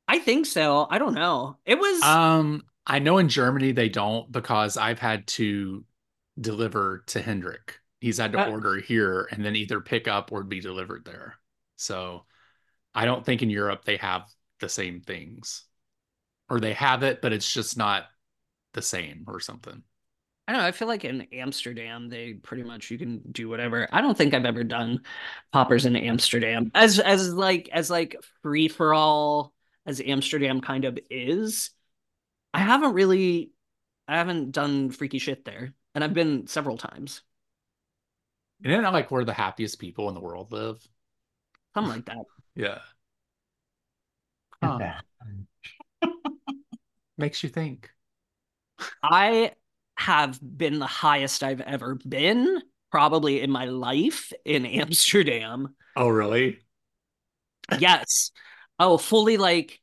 [0.07, 0.87] I think so.
[0.89, 1.57] I don't know.
[1.65, 5.83] It was, Um, I know in Germany they don't because I've had to
[6.39, 7.79] deliver to Hendrik.
[7.99, 11.37] He's had to Uh, order here and then either pick up or be delivered there.
[11.75, 12.25] So
[12.95, 14.23] I don't think in Europe they have
[14.59, 15.65] the same things.
[16.49, 18.05] Or they have it, but it's just not
[18.73, 19.83] the same or something.
[20.47, 20.67] I don't know.
[20.67, 23.87] I feel like in Amsterdam, they pretty much you can do whatever.
[23.91, 25.03] I don't think I've ever done
[25.51, 29.53] poppers in Amsterdam as as like as like free for all
[29.85, 31.71] as Amsterdam kind of is.
[32.53, 33.51] I haven't really,
[34.07, 37.21] I haven't done freaky shit there, and I've been several times,
[38.63, 40.87] And isn't that like where the happiest people in the world live?
[41.73, 42.25] something like that.
[42.55, 42.79] Yeah.
[44.61, 45.01] Look Huh.
[47.17, 47.89] Makes you think.
[49.01, 49.51] I
[49.95, 55.75] have been the highest I've ever been, probably in my life in Amsterdam.
[55.95, 56.59] Oh, really?
[57.79, 58.31] Yes.
[58.79, 59.79] Oh, fully like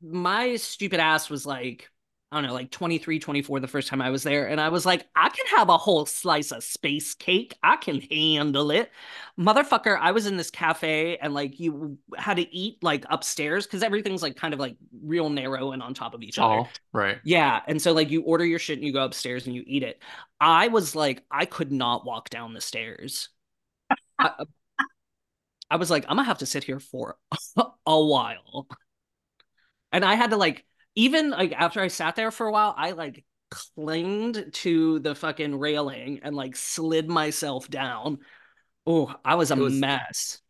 [0.00, 1.90] my stupid ass was like,
[2.32, 4.46] I don't know, like 23, 24 the first time I was there.
[4.46, 7.58] And I was like, I can have a whole slice of space cake.
[7.62, 8.90] I can handle it.
[9.36, 13.82] Motherfucker, I was in this cafe and like you had to eat like upstairs because
[13.82, 16.62] everything's like kind of like real narrow and on top of each other.
[16.92, 17.18] Right.
[17.24, 17.62] Yeah.
[17.66, 20.00] And so like you order your shit and you go upstairs and you eat it.
[20.40, 23.28] I was like, I could not walk down the stairs.
[24.20, 24.44] I,
[25.70, 27.16] I was like, I'm gonna have to sit here for
[27.86, 28.66] a while.
[29.92, 32.92] And I had to like, even like after I sat there for a while, I
[32.92, 38.18] like clinged to the fucking railing and like slid myself down.
[38.86, 40.40] Oh, I was a was- mess.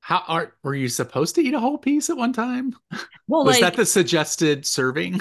[0.00, 2.74] How are were you supposed to eat a whole piece at one time?
[3.28, 5.20] Well, Was like that the suggested serving?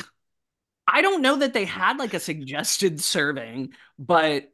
[0.87, 4.49] I don't know that they had like a suggested serving, but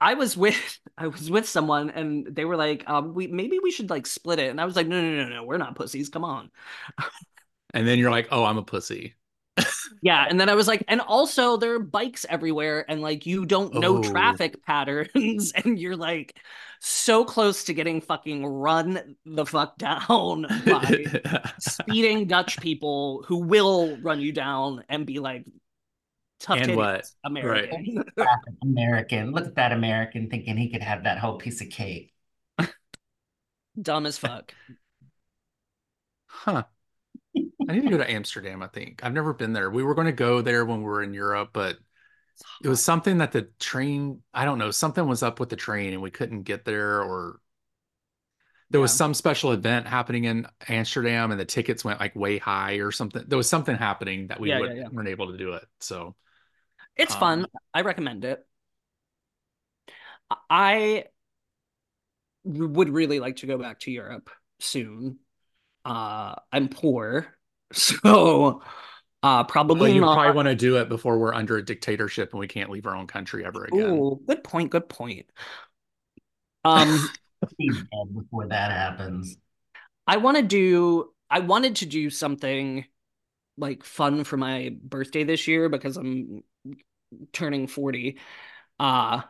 [0.00, 3.70] I was with I was with someone and they were like, um, we maybe we
[3.70, 4.50] should like split it.
[4.50, 6.08] And I was like, no, no, no, no, we're not pussies.
[6.10, 6.50] Come on.
[7.74, 9.16] and then you're like, oh, I'm a pussy.
[10.02, 13.46] Yeah, and then I was like, and also there are bikes everywhere, and like you
[13.46, 14.02] don't know Oh.
[14.02, 16.36] traffic patterns, and you're like
[16.80, 21.06] so close to getting fucking run the fuck down by
[21.58, 25.46] speeding Dutch people who will run you down and be like
[26.40, 27.10] tough And titties, what?
[27.24, 28.04] American.
[28.62, 29.32] American.
[29.32, 32.12] Look at that American thinking he could have that whole piece of cake.
[33.80, 34.54] Dumb as fuck.
[36.26, 36.64] Huh.
[37.68, 39.02] I need to go to Amsterdam, I think.
[39.02, 39.70] I've never been there.
[39.70, 41.78] We were going to go there when we were in Europe, but
[42.62, 45.92] it was something that the train, I don't know, something was up with the train
[45.94, 47.40] and we couldn't get there or
[48.70, 52.74] there was some special event happening in Amsterdam and the tickets went like way high
[52.74, 53.24] or something.
[53.28, 54.88] There was something happening that we Yeah, yeah, would, yeah.
[54.90, 55.64] weren't able to do it.
[55.80, 56.16] So
[56.96, 57.46] It's Um, fun.
[57.74, 58.46] I recommend it.
[60.50, 61.04] I
[62.44, 65.18] would really like to go back to Europe soon.
[65.84, 67.28] Uh, I'm poor,
[67.72, 68.60] so uh,
[69.22, 70.14] well, probably you not.
[70.14, 72.94] probably want to do it before we're under a dictatorship and we can't leave our
[72.94, 73.90] own country ever again.
[73.90, 74.70] Ooh, good point.
[74.70, 75.26] Good point.
[76.64, 77.08] Um,
[78.14, 79.36] before that happens.
[80.06, 81.10] I want to do.
[81.30, 82.84] I wanted to do something
[83.56, 86.42] like fun for my birthday this year because I'm
[87.32, 88.18] turning 40.
[88.78, 89.22] Uh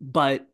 [0.00, 0.46] but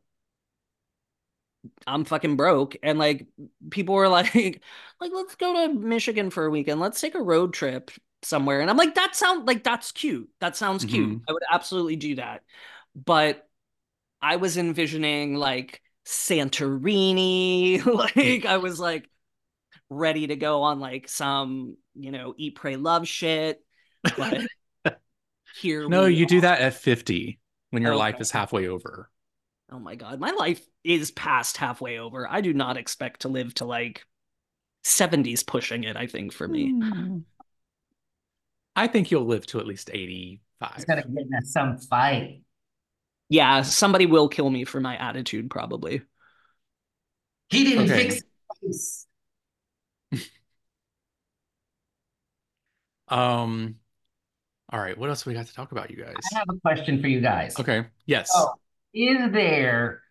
[1.87, 3.27] I'm fucking broke and like
[3.70, 6.81] people were like like let's go to Michigan for a weekend.
[6.81, 7.90] Let's take a road trip
[8.23, 8.61] somewhere.
[8.61, 10.31] And I'm like that sound like that's cute.
[10.40, 11.18] That sounds cute.
[11.18, 11.23] Mhm.
[11.29, 12.42] I would absolutely do that.
[12.94, 13.46] But
[14.23, 17.85] I was envisioning like Santorini.
[18.16, 19.09] like I was like
[19.90, 23.64] ready to go on like some, you know, eat, pray, love shit.
[24.16, 24.42] But
[25.53, 27.38] here No, you do that at 50
[27.70, 28.20] when your life Okay.
[28.20, 29.11] is halfway over.
[29.70, 32.28] Oh my god, my life is past halfway over.
[32.28, 34.04] I do not expect to live to like
[34.83, 36.74] 70s pushing it, I think, for me.
[38.76, 40.72] I think you'll live to at least 85.
[40.76, 42.42] He's gonna get in some fight.
[43.28, 46.02] Yeah, somebody will kill me for my attitude, probably.
[47.48, 47.94] He didn't Okay.
[47.94, 48.22] fix his
[48.62, 49.06] face.
[53.09, 53.76] Um,
[54.70, 56.16] all right, what else we got to talk about, you guys?
[56.33, 57.59] I have a question for you guys.
[57.59, 58.35] Okay, yes.
[58.35, 58.54] Oh,
[58.92, 60.03] is there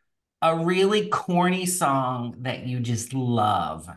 [0.42, 3.90] a really corny song that you just love?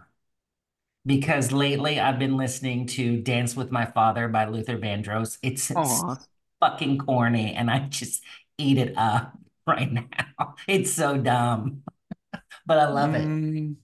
[1.04, 5.38] Because lately I've been listening to Dance with My Father by Luther Vandross.
[5.42, 6.28] It's, it's
[6.60, 8.22] fucking corny and I just
[8.58, 10.54] eat it up right now.
[10.68, 11.82] It's so dumb,
[12.66, 13.26] but I love it.
[13.26, 13.76] Mm,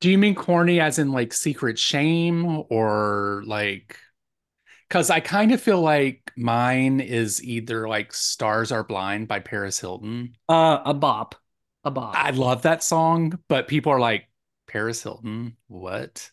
[0.00, 3.98] do you mean corny as in like secret shame or like
[4.94, 9.80] because I kind of feel like mine is either like Stars Are Blind by Paris
[9.80, 10.36] Hilton.
[10.48, 11.34] Uh, a bop.
[11.82, 12.14] A bop.
[12.16, 14.28] I love that song, but people are like,
[14.68, 16.30] Paris Hilton, what?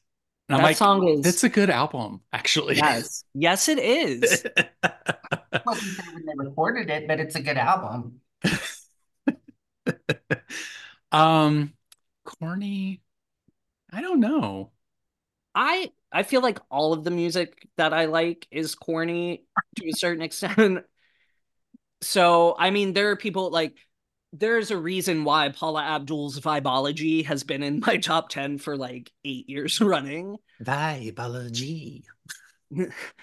[0.48, 2.76] And I'm that like, song is it's a good album, actually.
[2.76, 3.24] yes.
[3.34, 4.46] Yes, it is.
[4.46, 8.22] It wasn't when they recorded it, but it's a good album.
[11.12, 11.74] um,
[12.26, 13.02] corny.
[13.92, 14.70] I don't know.
[15.56, 19.46] I I feel like all of the music that I like is corny
[19.78, 20.86] to a certain extent.
[22.02, 23.78] So, I mean, there are people like
[24.34, 29.12] there's a reason why Paula Abdul's Vibeology has been in my top 10 for like
[29.26, 30.38] 8 years running.
[30.62, 32.04] Vibeology.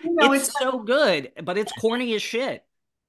[0.03, 2.65] You know, it's it's, so good, but it's corny as shit.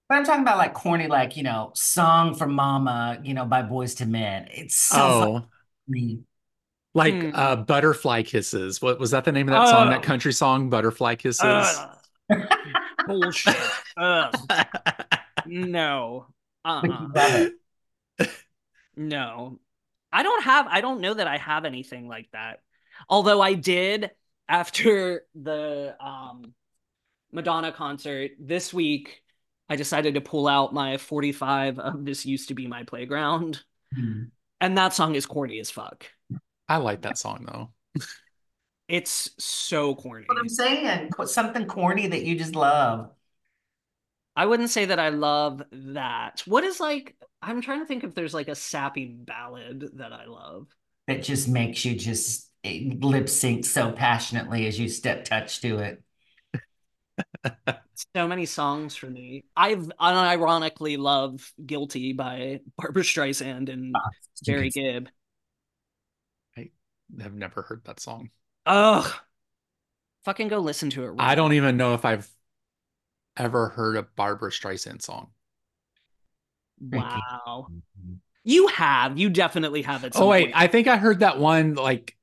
[0.07, 3.61] but I'm talking about like corny, like, you know, Song for Mama, you know, by
[3.61, 4.47] Boyz II Men.
[4.51, 5.49] It's so Oh,
[5.87, 6.23] funny.
[6.99, 7.31] Like Hmm.
[7.33, 8.81] uh, Butterfly Kisses.
[8.81, 9.87] What was that the name of that song?
[9.87, 9.91] Oh.
[9.91, 11.41] That country song, Butterfly Kisses?
[11.43, 11.97] Ugh.
[13.07, 13.57] Bullshit.
[13.97, 14.35] Ugh.
[15.47, 16.27] No.
[16.63, 17.47] Uh-uh.
[18.95, 19.59] No.
[20.11, 22.61] I don't have I don't know that I have anything like that.
[23.07, 24.11] Although I did
[24.47, 26.53] after the um
[27.31, 29.21] Madonna concert this week,
[29.69, 33.61] I decided to pull out my 45 of This Used to Be My Playground.
[33.95, 34.31] Mhm.
[34.59, 36.05] And that song is corny as fuck.
[36.69, 38.03] I like that song though.
[38.87, 40.25] It's so corny.
[40.27, 43.11] What I'm saying, something corny that you just love.
[44.35, 46.43] I wouldn't say that I love that.
[46.45, 50.25] What is like I'm trying to think if there's like a sappy ballad that I
[50.25, 50.67] love.
[51.07, 55.79] that just makes you just eh, lip sync so passionately as you step touch to
[55.79, 56.03] it.
[58.15, 59.43] So many songs for me.
[59.57, 63.93] I've unironically love Guilty by Barbra Streisand and
[64.45, 65.09] Barry Gibb.
[67.23, 68.31] I've never heard that song.
[68.65, 69.11] Ugh.
[70.23, 71.15] Fucking go listen to it.
[71.17, 72.29] I don't even know if I've
[73.37, 75.31] ever heard a Barbra Streisand song.
[76.79, 77.71] Wow.
[78.43, 79.17] You have.
[79.17, 80.13] You definitely have it.
[80.15, 82.15] Oh wait, I think I heard that one like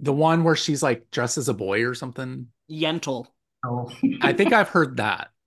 [0.00, 2.48] The one where she's like dressed as a boy or something.
[2.70, 3.26] Yentl.
[3.64, 3.90] Oh.
[4.20, 5.30] I think I've heard that.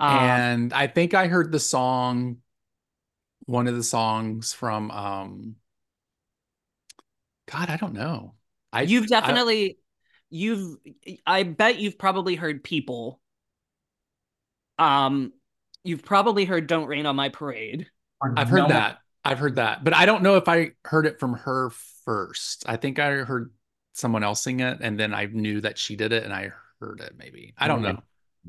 [0.00, 2.38] Uh, and I think I heard the song,
[3.46, 5.56] one of the songs from um
[7.50, 8.34] God, I don't know.
[8.72, 9.78] I you've I- definitely
[10.30, 10.78] you've
[11.26, 13.20] I bet you've probably heard people.
[14.78, 15.32] Um
[15.82, 17.86] you've probably heard Don't Rain on My Parade.
[18.36, 18.98] I've heard no- that.
[19.24, 19.84] I've heard that.
[19.84, 21.70] But I don't know if I heard it from her
[22.04, 22.64] first.
[22.68, 23.52] I think I heard
[23.94, 27.00] someone else sing it and then I knew that she did it and I heard
[27.00, 27.54] it maybe.
[27.56, 28.02] I don't know.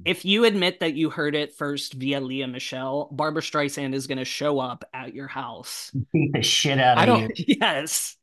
[0.04, 4.18] If you admit that you heard it first via Lea Michele, Barbra Streisand is going
[4.18, 5.92] to show up at your house.
[6.14, 7.56] Beat the shit out of I don't- you.
[7.62, 8.18] yes.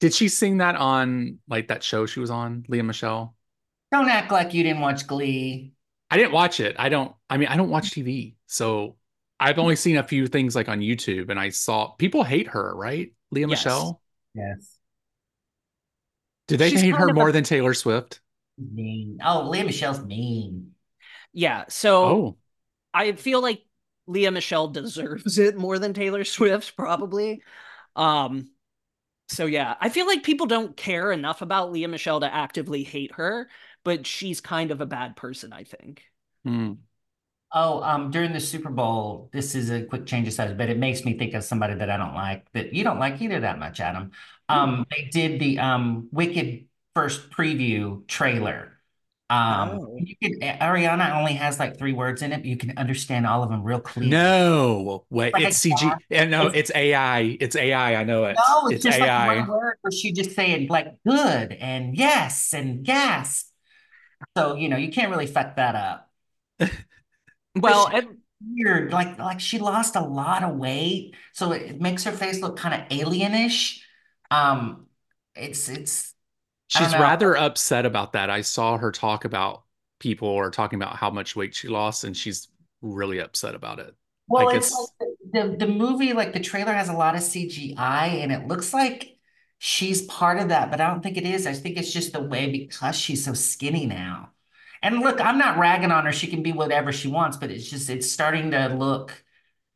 [0.00, 3.34] Did she sing that on like that show she was on, Lea Michele?
[3.92, 5.72] Don't act like you didn't watch Glee.
[6.10, 6.74] I didn't watch it.
[6.78, 8.34] I don't I mean I don't watch TV.
[8.46, 8.96] So
[9.38, 12.74] I've only seen a few things like on YouTube and I saw people hate her,
[12.74, 13.12] right?
[13.30, 13.50] Leah Yes.
[13.64, 14.00] Michelle?
[14.34, 14.76] Yes.
[16.48, 18.20] Did they She's hate her more a- than Taylor Swift?
[18.72, 19.18] Mean.
[19.24, 20.74] Oh, Lea Michele's mean.
[21.32, 21.64] Yeah.
[21.68, 22.36] So Oh,
[22.94, 23.64] I feel like
[24.06, 27.42] Lea Michele deserves it more than Taylor Swift, probably.
[27.96, 28.50] Um,
[29.28, 33.14] so yeah, I feel like people don't care enough about Lea Michele to actively hate
[33.14, 33.50] her,
[33.84, 36.04] but she's kind of a bad person, I think.
[36.44, 36.72] hmm.
[37.52, 40.78] Oh, um, during the Super Bowl, this is a quick change of subject, but it
[40.78, 43.58] makes me think of somebody that I don't like, that you don't like either that
[43.58, 44.12] much, Adam.
[44.48, 48.66] Um, they did the um Wicked first preview trailer.
[49.30, 49.96] Um, Oh.
[50.00, 53.44] you can Ariana only has like three words in it, but you can understand all
[53.44, 54.10] of them real clearly.
[54.10, 55.78] No, wait, Like it's CG.
[55.78, 56.02] cat.
[56.08, 57.20] Yeah, no, It's- it's AI.
[57.40, 57.94] It's AI.
[57.94, 58.36] I know it.
[58.48, 59.38] No, it's, it's just like AI.
[59.38, 63.46] one word where she just saying like good and yes and gasp.
[64.36, 66.10] So, you know, you can't really fuck that up.
[67.56, 72.04] Well, she- and- Weird, like like she lost a lot of weight, so it makes
[72.04, 73.80] her face look kind of alienish.
[74.30, 74.86] Um,
[75.34, 76.09] it's it's I don't
[76.70, 78.30] She's rather upset about that.
[78.30, 79.64] I saw her talk about
[79.98, 82.48] people or talking about how much weight she lost, and she's
[82.80, 83.94] really upset about it.
[84.28, 87.14] well, like it's it's- like the, the the movie, like the trailer has a lot
[87.14, 89.18] of CGI, and it looks like
[89.58, 91.46] she's part of that, but I don't think it is.
[91.46, 94.32] I think it's just the way because she's so skinny now.
[94.82, 96.12] And look, I'm not ragging on her.
[96.12, 99.24] She can be whatever she wants, but it's just it's starting to look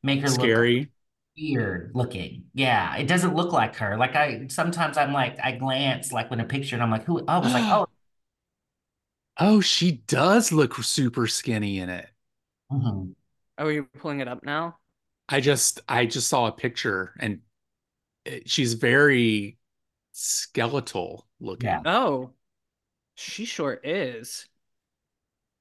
[0.03, 0.91] make her look Scary.
[1.37, 2.45] Weird looking.
[2.55, 3.97] Yeah, it doesn't look like her.
[3.97, 7.21] Like I sometimes I'm like I glance like when a picture and I'm like, who?
[7.21, 7.87] Oh, I was like, oh,
[9.37, 12.11] Oh, she does look super skinny in it.
[12.71, 13.15] mhm.
[13.59, 14.79] oh, are you're pulling it up now?
[15.29, 17.41] I just I just saw a picture and
[18.25, 19.59] it, she's very
[20.13, 21.83] skeletal looking.
[21.83, 21.83] Yeah.
[21.85, 22.33] Oh,
[23.17, 24.49] she sure is.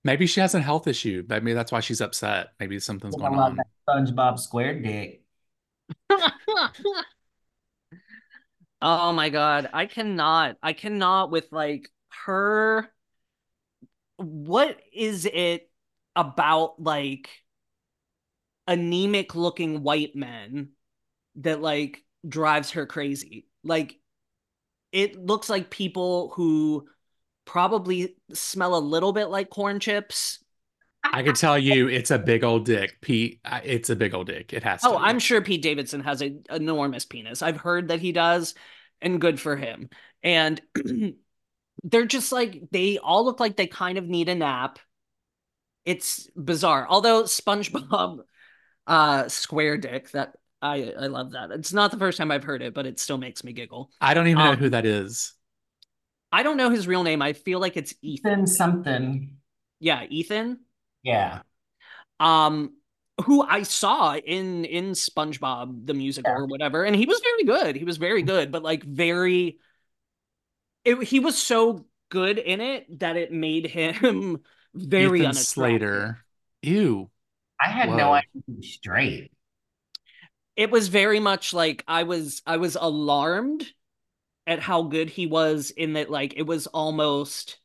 [0.03, 1.23] Maybe she has a health issue.
[1.29, 2.53] Maybe that's why she's upset.
[2.59, 3.55] Maybe something's I going love on.
[3.57, 5.22] that SpongeBob square dick.
[8.81, 9.69] Oh my God.
[9.73, 10.57] I cannot.
[10.61, 11.89] I cannot with like
[12.25, 12.89] her.
[14.17, 15.69] What is it
[16.15, 17.29] about like
[18.67, 20.69] anemic looking white men
[21.37, 23.47] that like drives her crazy?
[23.63, 23.97] Like
[24.91, 26.87] it looks like people who
[27.45, 30.42] probably smell a little bit like corn chips.
[31.11, 32.99] I can tell you it's a big old dick.
[33.01, 34.53] Pete, it's a big old dick.
[34.53, 35.03] It has to Oh, be.
[35.03, 37.41] I'm sure Pete Davidson has an enormous penis.
[37.41, 38.53] I've heard that he does,
[39.01, 39.89] and good for him.
[40.21, 40.61] And
[41.83, 44.79] they're just like they all look like they kind of need a nap.
[45.85, 46.87] It's bizarre.
[46.87, 48.19] Although SpongeBob
[48.87, 51.51] uh square dick that I I love that.
[51.51, 53.91] It's not the first time I've heard it, but it still makes me giggle.
[54.01, 55.33] I don't even know Um, who that is.
[56.31, 57.21] I don't know his real name.
[57.21, 58.23] I feel like it's Ethan.
[58.31, 59.37] Then something.
[59.79, 60.59] Yeah, Ethan.
[61.03, 61.41] Yeah.
[62.19, 62.75] um
[63.25, 66.37] who I saw in in SpongeBob the musical Yeah.
[66.37, 69.59] or whatever and he was very good he was very good but like very
[70.85, 74.39] it, he was so good in it that it made him
[74.73, 75.47] very Ethan unattractive.
[75.47, 76.25] Slater.
[76.61, 77.09] Ew.
[77.61, 77.95] I had Whoa.
[77.95, 79.31] no idea straight.
[80.55, 83.65] it was very much like I was I was alarmed
[84.45, 87.57] at how good he was in that like it was almost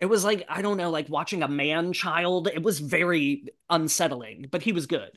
[0.00, 4.46] it was like I don't know like watching a man child it was very unsettling
[4.50, 5.10] but he was good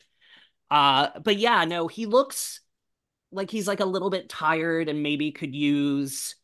[0.71, 2.61] uh but yeah no he looks
[3.31, 6.36] like he's like a little bit tired and maybe could use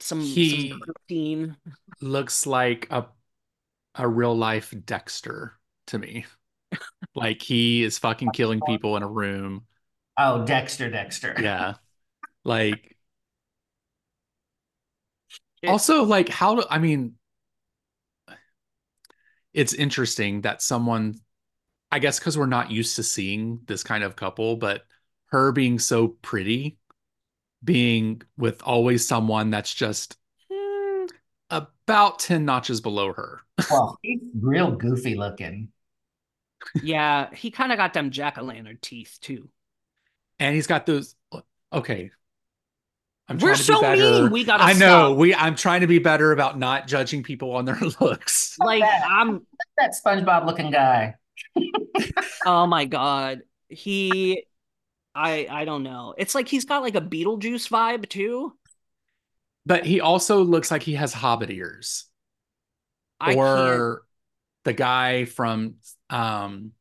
[0.00, 1.56] some, He- some protein
[2.00, 3.06] Looks like a
[3.94, 5.52] a real life Dexter
[5.88, 6.26] to me.
[7.14, 9.66] like he is fucking killing people in a room.
[10.16, 11.36] Oh, Dexter, Dexter.
[11.40, 11.74] Yeah.
[12.44, 12.96] Like
[15.62, 17.14] It- also like how do I mean
[19.54, 21.16] it's interesting that someone
[21.90, 24.86] I guess because we're not used to seeing this kind of couple, but
[25.26, 26.78] her being so pretty
[27.62, 30.16] being with always someone that's just
[30.50, 31.04] hmm,
[31.50, 33.40] about 10 notches below her.
[33.70, 35.68] Well, he's real goofy looking.
[36.82, 39.48] Yeah, he kind of got them jack o' lantern teeth too.
[40.40, 41.14] And he's got those
[41.72, 42.10] okay.
[43.28, 44.22] I'm We're to so better.
[44.22, 44.30] mean.
[44.30, 44.78] We gotta I know.
[45.10, 45.16] stop.
[45.16, 48.56] We I'm trying to be better about not judging people on their looks.
[48.58, 49.02] Like bad.
[49.08, 49.46] I'm
[49.78, 51.14] That SpongeBob looking guy.
[52.46, 53.42] oh my god.
[53.68, 54.44] He
[55.14, 56.14] I I don't know.
[56.18, 58.54] It's like he's got like a Beetlejuice vibe too.
[59.64, 62.06] But he also looks like he has hobbit ears.
[63.20, 64.02] I can't or
[64.64, 65.74] the guy from
[66.10, 66.72] um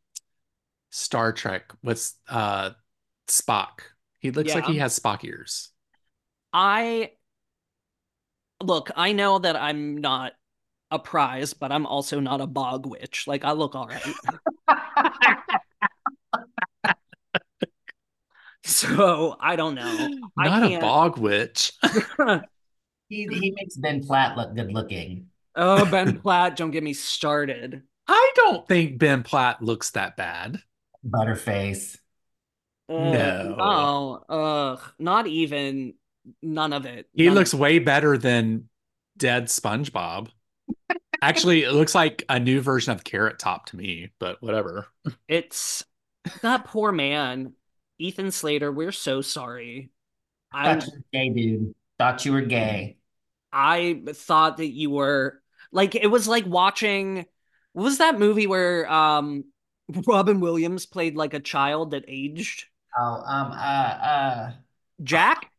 [0.89, 2.71] Star Trek with uh
[3.27, 3.81] Spock.
[4.19, 5.70] He looks like he has Spock ears.
[6.53, 7.11] I
[8.61, 10.33] look, I know that I'm not
[10.89, 13.25] a prize, but I'm also not a bog witch.
[13.27, 14.03] Like I look all right.
[18.63, 20.09] so I don't know.
[20.37, 21.73] Not a bog witch.
[23.11, 25.27] He he makes Ben Platt look good looking.
[25.57, 27.81] oh, Ben Platt, don't get me started.
[28.07, 30.61] I don't think Ben Platt looks that bad.
[31.05, 31.97] Butterface.
[32.87, 33.57] Ugh, No.
[33.59, 34.93] Oh, Ugh.
[34.97, 35.95] Not even
[36.41, 37.07] none of it.
[37.13, 38.69] He looks way better than
[39.17, 40.29] dead SpongeBob.
[41.21, 44.87] Actually, it looks like a new version of Carrot Top to me, but whatever.
[45.27, 45.85] It's
[46.41, 47.53] that poor man,
[47.99, 48.71] Ethan Slater.
[48.71, 49.91] We're so sorry.
[50.51, 51.75] I Thought you were gay, dude.
[51.99, 52.97] Thought you were gay.
[53.53, 55.41] I thought that you were
[55.71, 57.25] like it was like watching.
[57.73, 59.45] What was that movie where um
[60.07, 62.65] Robin Williams played like a child that aged?
[62.97, 64.51] Oh, um, uh, uh,
[65.03, 65.50] Jack.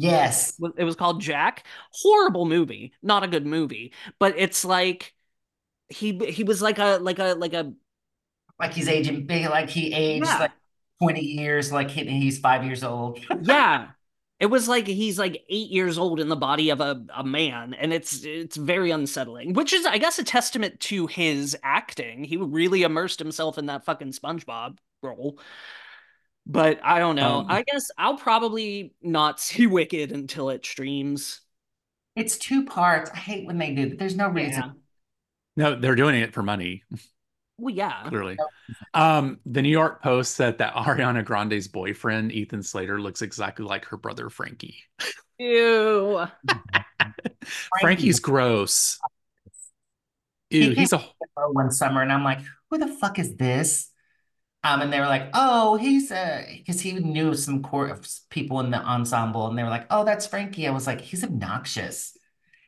[0.00, 0.58] Yes.
[0.76, 1.64] It was called Jack.
[1.92, 2.92] Horrible movie.
[3.02, 3.92] Not a good movie.
[4.18, 5.14] But it's like
[5.88, 7.72] he he was like a like a like a
[8.58, 10.38] Like he's aging big, like he aged Yeah.
[10.38, 10.52] like
[11.00, 13.20] 20 years, like he, he's five years old.
[13.42, 13.88] yeah
[14.38, 17.74] it was like he's like eight years old in the body of a, a man
[17.74, 22.36] and it's it's very unsettling which is i guess a testament to his acting he
[22.36, 25.38] really immersed himself in that fucking spongebob role
[26.50, 31.40] but i don't know Um, i guess i'll probably not see wicked until it streams
[32.16, 33.10] It's two parts.
[33.10, 33.98] I hate when they do that.
[33.98, 34.62] There's no reason.
[34.62, 34.70] yeah
[35.56, 36.84] No, they're doing it for money,
[37.58, 38.36] well yeah clearly.
[38.94, 43.84] Um, the New York Post said that Ariana Grande's boyfriend, Ethan Slater, looks exactly like
[43.86, 44.78] her brother Frankie.
[45.38, 46.26] ew
[47.80, 48.98] Frankie's gross.
[50.58, 51.02] He Ew, he's a
[51.52, 52.40] one summer, and I'm like,
[52.70, 53.89] who the fuck is this?
[54.62, 57.98] Um, and they were like, oh, he's a," because he knew some core
[58.28, 60.68] people in the ensemble, and they were like, oh, that's Frankie.
[60.68, 62.16] I was like, he's obnoxious.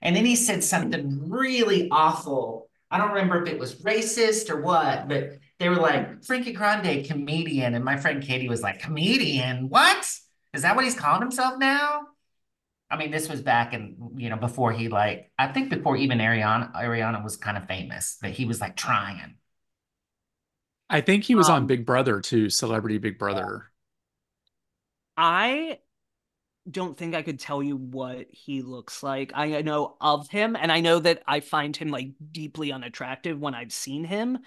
[0.01, 2.69] And then he said something really awful.
[2.91, 7.07] I don't remember if it was racist or what, but they were like, Frankie Grande,
[7.07, 7.75] comedian.
[7.75, 9.69] And my friend Katie was like, comedian?
[9.69, 10.05] What?
[10.53, 12.03] Is that what he's calling himself now?
[12.91, 16.19] I mean, this was back in, you know, before he like, I think before even
[16.19, 19.37] Ariana, Ariana was kind of famous, but he was like trying.
[20.93, 23.73] I think he was on Um, Big Brother too, Celebrity Big Brother.
[25.17, 25.79] I
[26.71, 29.33] don't think I could tell you what he looks like.
[29.35, 33.55] I know of him and I know that I find him like deeply unattractive when
[33.55, 34.41] I've seen him,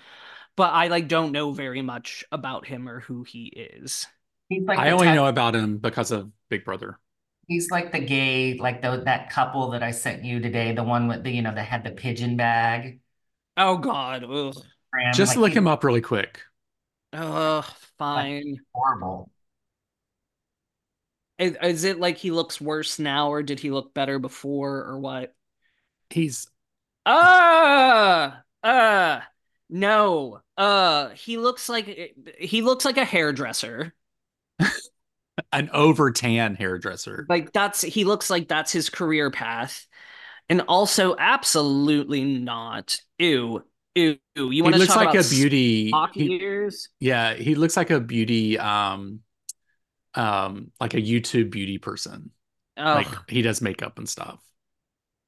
[0.57, 4.07] but I like don't know very much about him or who he is.
[4.49, 6.99] He's like I only type- know about him because of Big Brother.
[7.47, 11.07] he's like the gay, like the that couple that I sent you today, the one
[11.07, 12.99] with the, you know, that had the pigeon bag.
[13.57, 14.23] Oh god.
[14.23, 14.55] Ugh.
[14.95, 16.41] Graham, Just like, look he's him up really quick.
[17.13, 17.65] Ugh,
[17.97, 18.59] fine.
[18.73, 19.29] horrible.
[21.37, 24.99] Is, is it like he looks worse now or did he look better before or
[24.99, 25.35] what?
[26.09, 26.47] He's
[27.05, 28.31] Uh
[28.63, 29.21] uh
[29.69, 30.41] no.
[30.57, 33.93] Uh he looks like he looks like a hairdresser.
[35.51, 37.25] an over tan hairdresser.
[37.27, 39.85] Like that's he looks like that's his career path.
[40.47, 42.97] And also absolutely not.
[43.19, 43.63] Ew.
[43.95, 44.17] Ew.
[44.35, 45.91] You He want to looks talk like about a beauty.
[45.91, 46.89] Spock he- ears?
[46.99, 48.59] yeah, he looks like a beauty.
[48.59, 49.21] Um,
[50.13, 52.31] um, like a YouTube beauty person.
[52.77, 54.39] Like he does makeup and stuff.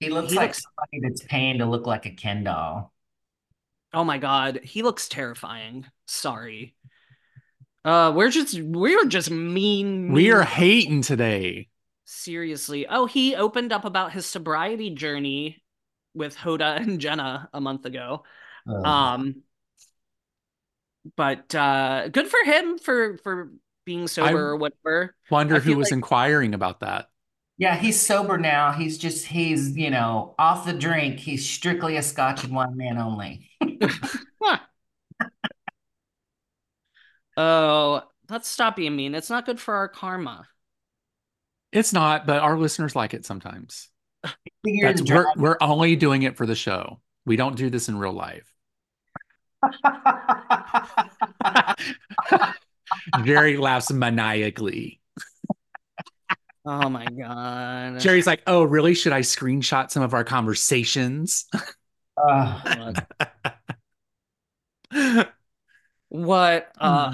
[0.02, 2.94] He looks He like looks- somebody that's paying to look like a Ken doll.
[3.94, 5.86] Oh my god, he looks terrifying.
[6.08, 6.76] Sorry.
[7.86, 10.12] Uh, we're just we're just mean.
[10.12, 11.70] We are hating today.
[12.04, 12.86] seriously.
[12.88, 15.64] Oh, he opened up about his sobriety journey
[16.14, 18.24] with Hoda and Jenna a month ago.
[18.70, 18.86] Ugh.
[18.86, 19.44] Um,
[21.16, 23.52] but uh, good for him for for
[23.86, 25.16] being sober I- or whatever.
[25.30, 27.08] Wonder I who was like- inquiring about that.
[27.58, 28.72] yeah, he's sober now.
[28.74, 31.20] He's just he's, you know, off the drink.
[31.20, 33.50] He's strictly a Scotch and one man only.
[37.36, 39.14] Oh, let's stop being mean.
[39.16, 40.48] It's not good for our karma.
[41.72, 43.90] It's not, but our listeners like it sometimes.
[44.64, 47.00] That's, we're, we're only doing it for the show.
[47.26, 48.52] We don't do this in real life.
[53.24, 55.00] Jerry laughs maniacally.
[56.66, 58.00] Oh my god.
[58.00, 58.94] Jerry's like, "Oh, really?
[58.94, 61.46] Should I screenshot some of our conversations?"
[62.18, 62.98] Ugh.
[66.10, 66.72] What?
[66.80, 67.14] Uh,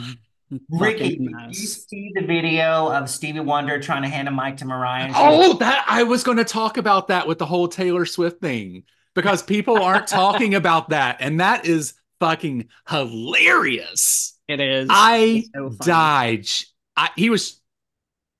[0.70, 4.58] Ricky, fucking did you see the video of Stevie Wonder trying to hand a mic
[4.58, 5.08] to Mariah?
[5.08, 8.39] she- oh, that I was going to talk about that with the whole Taylor Swift
[8.39, 8.84] thing
[9.16, 14.38] because people aren't talking about that, and that is fucking hilarious.
[14.47, 14.88] It is.
[14.89, 16.47] I so died.
[16.95, 17.59] I, he was.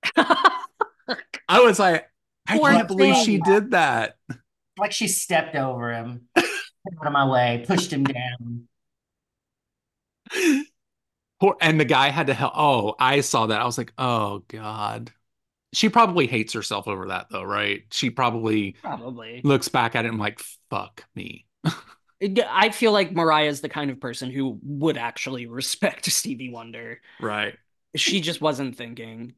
[0.17, 2.09] I was like,
[2.47, 4.15] I Poor can't believe she did that.
[4.77, 8.67] like she stepped over him, out of my way, pushed him down.
[11.39, 12.53] Poor, and the guy had to help.
[12.55, 13.61] Oh, I saw that.
[13.61, 15.11] I was like, oh god.
[15.73, 17.84] She probably hates herself over that, though, right?
[17.91, 19.41] She probably Probably.
[19.43, 21.47] looks back at it and like, fuck me.
[22.20, 27.01] It- I feel like Mariah's the kind of person who would actually respect Stevie Wonder.
[27.20, 27.57] Right.
[27.95, 29.36] She just wasn't thinking.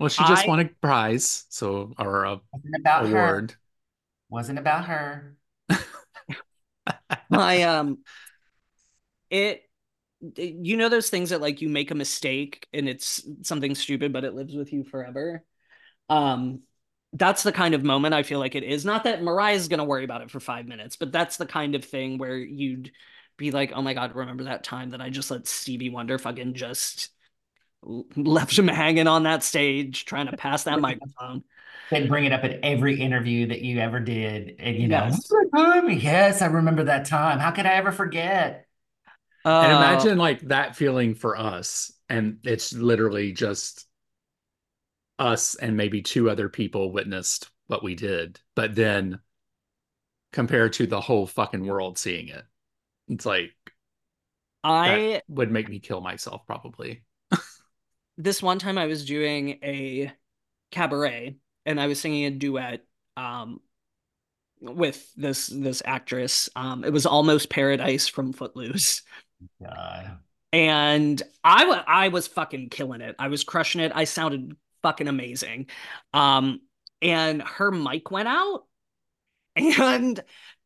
[0.00, 3.18] Well, she just I- won a prize, so or a Wasn't about her.
[3.18, 3.54] award.
[4.28, 5.36] Wasn't about her.
[7.30, 7.98] I um
[9.30, 9.62] it
[10.36, 14.24] you know those things that like you make a mistake and it's something stupid but
[14.24, 15.44] it lives with you forever.
[16.08, 16.62] Um
[17.12, 18.84] that's the kind of moment I feel like it is.
[18.84, 21.84] Not that Mariah's gonna worry about it for five minutes, but that's the kind of
[21.84, 22.92] thing where you'd
[23.36, 26.54] be like, oh my god, remember that time that I just let Stevie Wonder fucking
[26.54, 27.10] just
[28.16, 31.44] left him hanging on that stage trying to pass that microphone.
[31.90, 34.56] They'd bring it up at every interview that you ever did.
[34.58, 35.30] And you know, Yes.
[35.30, 35.90] "Remember that time?
[35.90, 37.38] Yes, I remember that time.
[37.38, 38.66] How could I ever forget?
[39.60, 43.85] And Uh, imagine like that feeling for us, and it's literally just
[45.18, 49.20] us and maybe two other people witnessed what we did, but then
[50.32, 52.44] compared to the whole fucking world seeing it,
[53.08, 53.52] it's like
[54.62, 57.02] I would make me kill myself probably.
[58.18, 60.12] this one time I was doing a
[60.70, 62.84] cabaret and I was singing a duet
[63.16, 63.60] um
[64.60, 66.48] with this this actress.
[66.56, 69.02] Um it was almost paradise from Footloose.
[69.62, 70.18] God.
[70.52, 73.16] And I wa- I was fucking killing it.
[73.18, 73.92] I was crushing it.
[73.94, 74.56] I sounded
[74.86, 75.66] fucking amazing.
[76.14, 76.60] Um
[77.02, 78.66] and her mic went out
[79.56, 80.22] and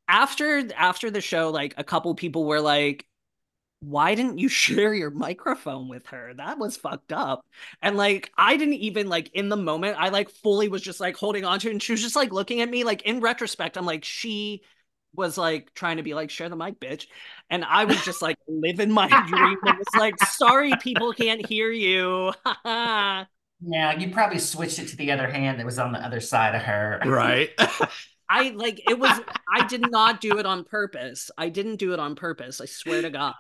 [0.07, 3.07] after after the show like a couple people were like
[3.81, 6.35] why didn't you share your microphone with her?
[6.35, 7.41] That was fucked up.
[7.81, 11.17] And like, I didn't even like in the moment, I like fully was just like
[11.17, 11.73] holding on to it.
[11.73, 12.85] And she was just like looking at me.
[12.85, 14.61] Like, in retrospect, I'm like, she
[15.15, 17.07] was like trying to be like, share the mic, bitch.
[17.49, 19.57] And I was just like living my dream.
[19.65, 22.33] And was like, sorry, people can't hear you.
[23.63, 26.55] Yeah, you probably switched it to the other hand that was on the other side
[26.55, 27.01] of her.
[27.05, 27.51] Right.
[28.29, 29.21] I like it was,
[29.53, 31.31] I did not do it on purpose.
[31.37, 32.61] I didn't do it on purpose.
[32.61, 33.35] I swear to God.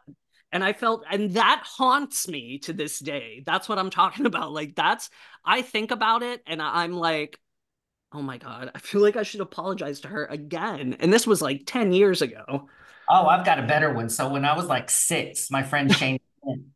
[0.53, 3.45] And I felt, and that haunts me to this day.
[3.47, 4.53] That's what I'm talking about.
[4.53, 5.09] Like, that's,
[5.45, 7.39] I think about it and I'm like,
[8.13, 10.97] oh my God, I feel like I should apologize to her again.
[10.99, 12.69] And this was like 10 years ago.
[13.09, 14.09] Oh, I've got a better one.
[14.09, 16.19] So when I was like six, my friend Shane,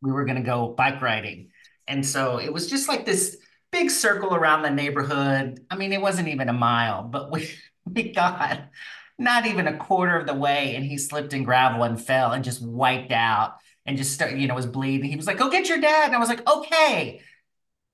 [0.01, 1.49] we were going to go bike riding.
[1.87, 3.37] And so it was just like this
[3.71, 5.65] big circle around the neighborhood.
[5.69, 7.49] I mean, it wasn't even a mile, but we,
[7.85, 8.69] we got
[9.17, 12.43] not even a quarter of the way and he slipped in gravel and fell and
[12.43, 13.55] just wiped out
[13.85, 15.09] and just started, you know, was bleeding.
[15.09, 16.07] He was like, go get your dad.
[16.07, 17.21] And I was like, okay.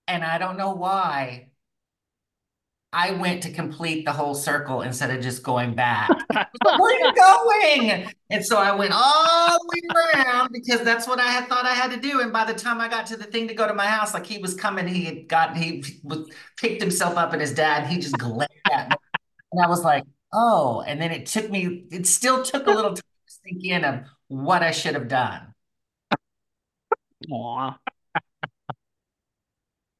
[0.08, 1.51] And I don't know why.
[2.94, 6.10] I went to complete the whole circle instead of just going back.
[6.64, 8.12] But where are you going?
[8.30, 11.74] And so I went all the way around because that's what I had thought I
[11.74, 12.20] had to do.
[12.22, 14.28] And by the time I got to the thing to go to my house, like
[14.28, 18.00] he was coming, he had gotten, he was picked himself up and his dad, he
[18.00, 18.96] just glared at me.
[19.54, 20.84] And I was like, oh.
[20.86, 24.06] And then it took me, it still took a little time to think in of
[24.28, 25.54] what I should have done.
[27.32, 27.80] Aw.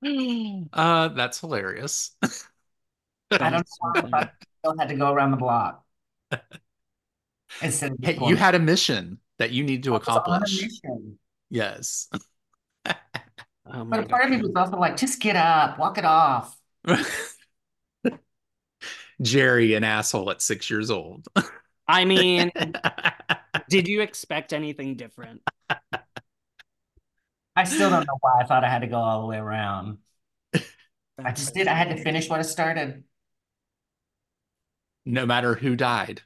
[0.74, 2.16] uh, that's hilarious.
[3.32, 4.30] I don't know why, I
[4.60, 5.84] still had to go around the block.
[7.62, 10.18] Instead of Hey, you had a mission that you need to I was on a
[10.22, 10.70] accomplish.
[11.50, 12.08] Yes.
[13.74, 16.58] Oh But a part of me was also like, just get up, walk it off.
[19.22, 21.28] Jerry, an asshole at six years old.
[21.88, 22.52] I mean,
[23.70, 25.42] did you expect anything different?
[27.56, 30.00] I still don't know why I thought I had to go all the way around.
[31.24, 31.68] I just did.
[31.68, 33.04] I had to finish what I started,
[35.06, 36.22] no matter who died.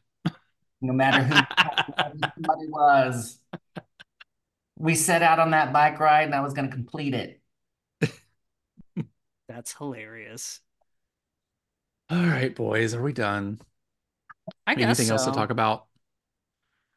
[0.81, 1.35] no matter who
[2.35, 3.39] somebody was.
[4.77, 7.41] We set out on that bike ride, and I was going to complete it.
[9.47, 10.59] That's hilarious.
[12.09, 13.59] All right, boys, are we done?
[14.67, 15.85] I guess Anything else to talk about?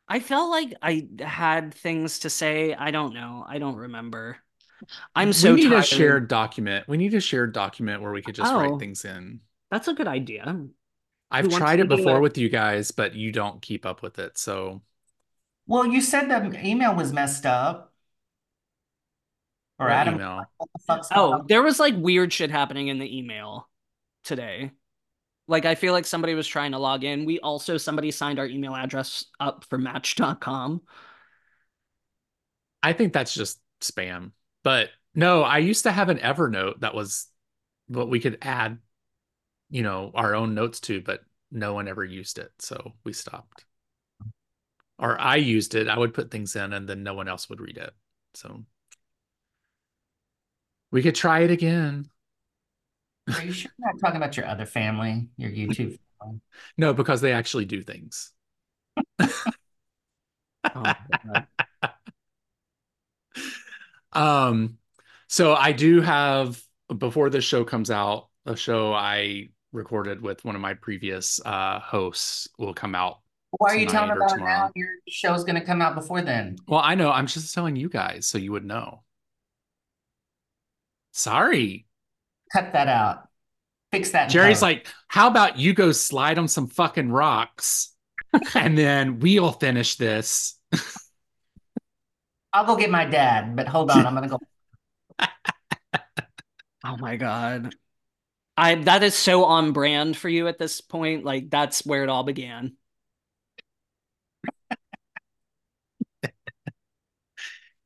[0.08, 2.74] I felt like I had things to say.
[2.74, 3.44] I don't know.
[3.46, 4.38] I don't remember.
[5.14, 5.80] I'm so we need tired.
[5.80, 6.88] a shared document.
[6.88, 8.60] We need a shared document where we could just Oh.
[8.60, 9.40] write things in.
[9.70, 10.66] That's a good idea.
[11.30, 12.20] I've tried it before it?
[12.20, 14.38] with you guys, but you don't keep up with it.
[14.38, 14.82] So
[15.66, 17.92] Well, you said the email was messed up.
[19.78, 20.50] Or What Adam, email.
[20.56, 21.46] what the Oh, on?
[21.46, 23.68] there was like weird shit happening in the email
[24.24, 24.72] today.
[25.48, 27.24] Like I feel like somebody was trying to log in.
[27.24, 30.82] We also somebody signed our email address up for match.com.
[32.82, 34.32] I think that's just spam.
[34.62, 37.26] But no, I used to have an Evernote that was
[37.88, 38.78] what we could add,
[39.70, 42.52] you know, our own notes to, but no one ever used it.
[42.58, 43.64] So we stopped.
[44.98, 45.88] Or I used it.
[45.88, 47.94] I would put things in and then no one else would read it.
[48.34, 48.64] So
[50.90, 52.08] we could try it again.
[53.28, 56.40] Are you sure you're not talking about your other family, your YouTube family?
[56.76, 58.32] No, because they actually do things.
[60.74, 60.92] Oh.
[64.12, 64.78] Um,
[65.28, 66.62] so I do have
[66.96, 71.80] before this show comes out, a show I recorded with one of my previous uh
[71.80, 73.20] hosts will come out.
[73.52, 74.66] Why are you telling about tomorrow.
[74.66, 74.70] now?
[74.74, 76.56] Your show's gonna come out before then.
[76.66, 79.02] Well, I know, I'm just telling you guys so you would know.
[81.12, 81.86] Sorry.
[82.52, 83.28] Cut that out.
[83.90, 84.28] Fix that.
[84.28, 87.94] Jerry's like, how about you go slide on some fucking rocks
[88.54, 90.58] and then we'll finish this.
[92.52, 94.38] I'll go get my dad, but hold on, I'm gonna go.
[96.84, 97.74] Oh my god.
[98.58, 101.24] I that is so on brand for you at this point.
[101.24, 102.72] Like that's where it all began.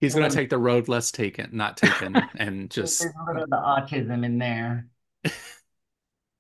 [0.00, 3.42] He's gonna take the road less taken, not taken, and just There's a little bit
[3.44, 4.88] of the autism in there.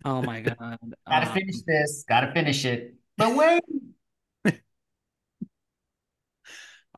[0.04, 0.78] Oh my god.
[1.06, 2.04] Gotta Um, finish this.
[2.08, 2.96] Gotta finish it.
[3.16, 3.60] But wait,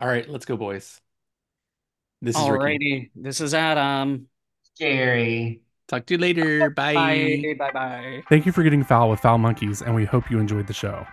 [0.00, 1.02] all right, let's go, boys.
[2.22, 3.10] This is Ricky.
[3.14, 4.28] This is Adam.
[4.78, 5.63] Jerry.
[5.94, 6.70] Talk to you later.
[6.76, 6.94] Bye.
[6.94, 7.54] Bye.
[7.56, 8.22] Bye bye.
[8.28, 11.06] Thank you for getting foul with Foul Monkeys, and we hope you enjoyed the show.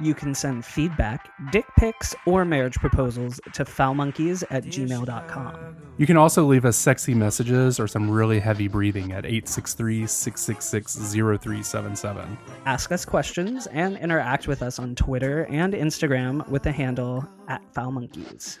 [0.00, 5.76] You can send feedback, dick pics, or marriage proposals to foulmonkeys at gmail.com.
[5.96, 10.94] You can also leave us sexy messages or some really heavy breathing at 863 666
[10.94, 12.38] 0377.
[12.64, 17.60] Ask us questions and interact with us on Twitter and Instagram with the handle at
[17.74, 18.60] foulmonkeys.